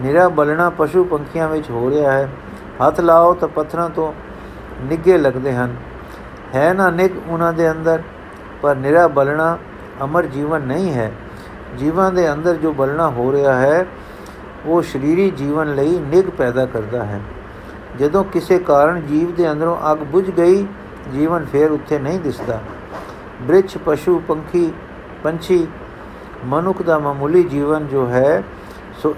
ਨਿਰਾ 0.00 0.28
ਬਲਣਾ 0.28 0.70
ਪਸ਼ੂ 0.70 1.04
ਪੰਖੀਆਂ 1.04 1.48
ਵਿੱਚ 1.48 1.70
ਹੋ 1.70 1.90
ਰਿਹਾ 1.90 2.12
ਹੈ। 2.12 2.28
ਹੱਥ 2.86 3.00
ਲਾਓ 3.00 3.34
ਤਾਂ 3.34 3.48
ਪੱਥਰਾਂ 3.48 3.88
ਤੋਂ 3.90 4.12
ਨਿੱਗੇ 4.82 5.18
ਲੱਗਦੇ 5.18 5.54
ਹਨ। 5.54 5.76
ਹੈ 6.54 6.72
ਨਾ 6.72 6.90
ਨਿਗ 6.90 7.10
ਉਹਨਾਂ 7.28 7.52
ਦੇ 7.52 7.70
ਅੰਦਰ, 7.70 8.02
ਪਰ 8.62 8.76
ਨਿਰਾ 8.76 9.08
ਬਲਣਾ 9.08 9.58
ਅਮਰ 10.04 10.26
ਜੀਵਨ 10.26 10.62
ਨਹੀਂ 10.62 10.92
ਹੈ। 10.94 11.12
ਜੀਵਾਂ 11.78 12.12
ਦੇ 12.12 12.32
ਅੰਦਰ 12.32 12.54
ਜੋ 12.54 12.72
ਬਲਣਾ 12.72 13.10
ਹੋ 13.10 13.32
ਰਿਹਾ 13.32 13.54
ਹੈ, 13.60 13.86
ਉਹ 14.66 14.82
ਸ਼ਰੀਰੀ 14.82 15.30
ਜੀਵਨ 15.30 15.74
ਲਈ 15.74 15.98
ਨਿਗ 15.98 16.24
ਪੈਦਾ 16.24 16.66
ਕਰਦਾ 16.66 17.04
ਹੈ। 17.04 17.20
ਜਦੋਂ 17.98 18.24
ਕਿਸੇ 18.24 18.58
ਕਾਰਨ 18.58 19.06
ਜੀਵ 19.06 19.34
ਦੇ 19.34 19.50
ਅੰਦਰੋਂ 19.52 19.92
ਅੱਗ 19.92 19.98
ਬੁਝ 19.98 20.30
ਗਈ, 20.30 20.66
ਜੀਵਨ 21.12 21.46
ਫੇਰ 21.52 21.70
ਉੱਥੇ 21.70 21.98
ਨਹੀਂ 21.98 22.20
ਦਿਸਦਾ। 22.20 22.60
ਬ੍ਰਿਛ, 23.42 23.78
ਪਸ਼ੂ, 23.86 24.22
ਪੰਖੀ, 24.28 24.72
ਪੰਛੀ, 25.22 25.66
ਮਨੁੱਖ 26.44 26.82
ਦਾ 26.82 26.98
ਮਾਮੂਲੀ 26.98 27.42
ਜੀਵਨ 27.42 27.86
ਜੋ 27.86 28.06
ਹੈ, 28.06 28.42
ਸੋ 29.02 29.14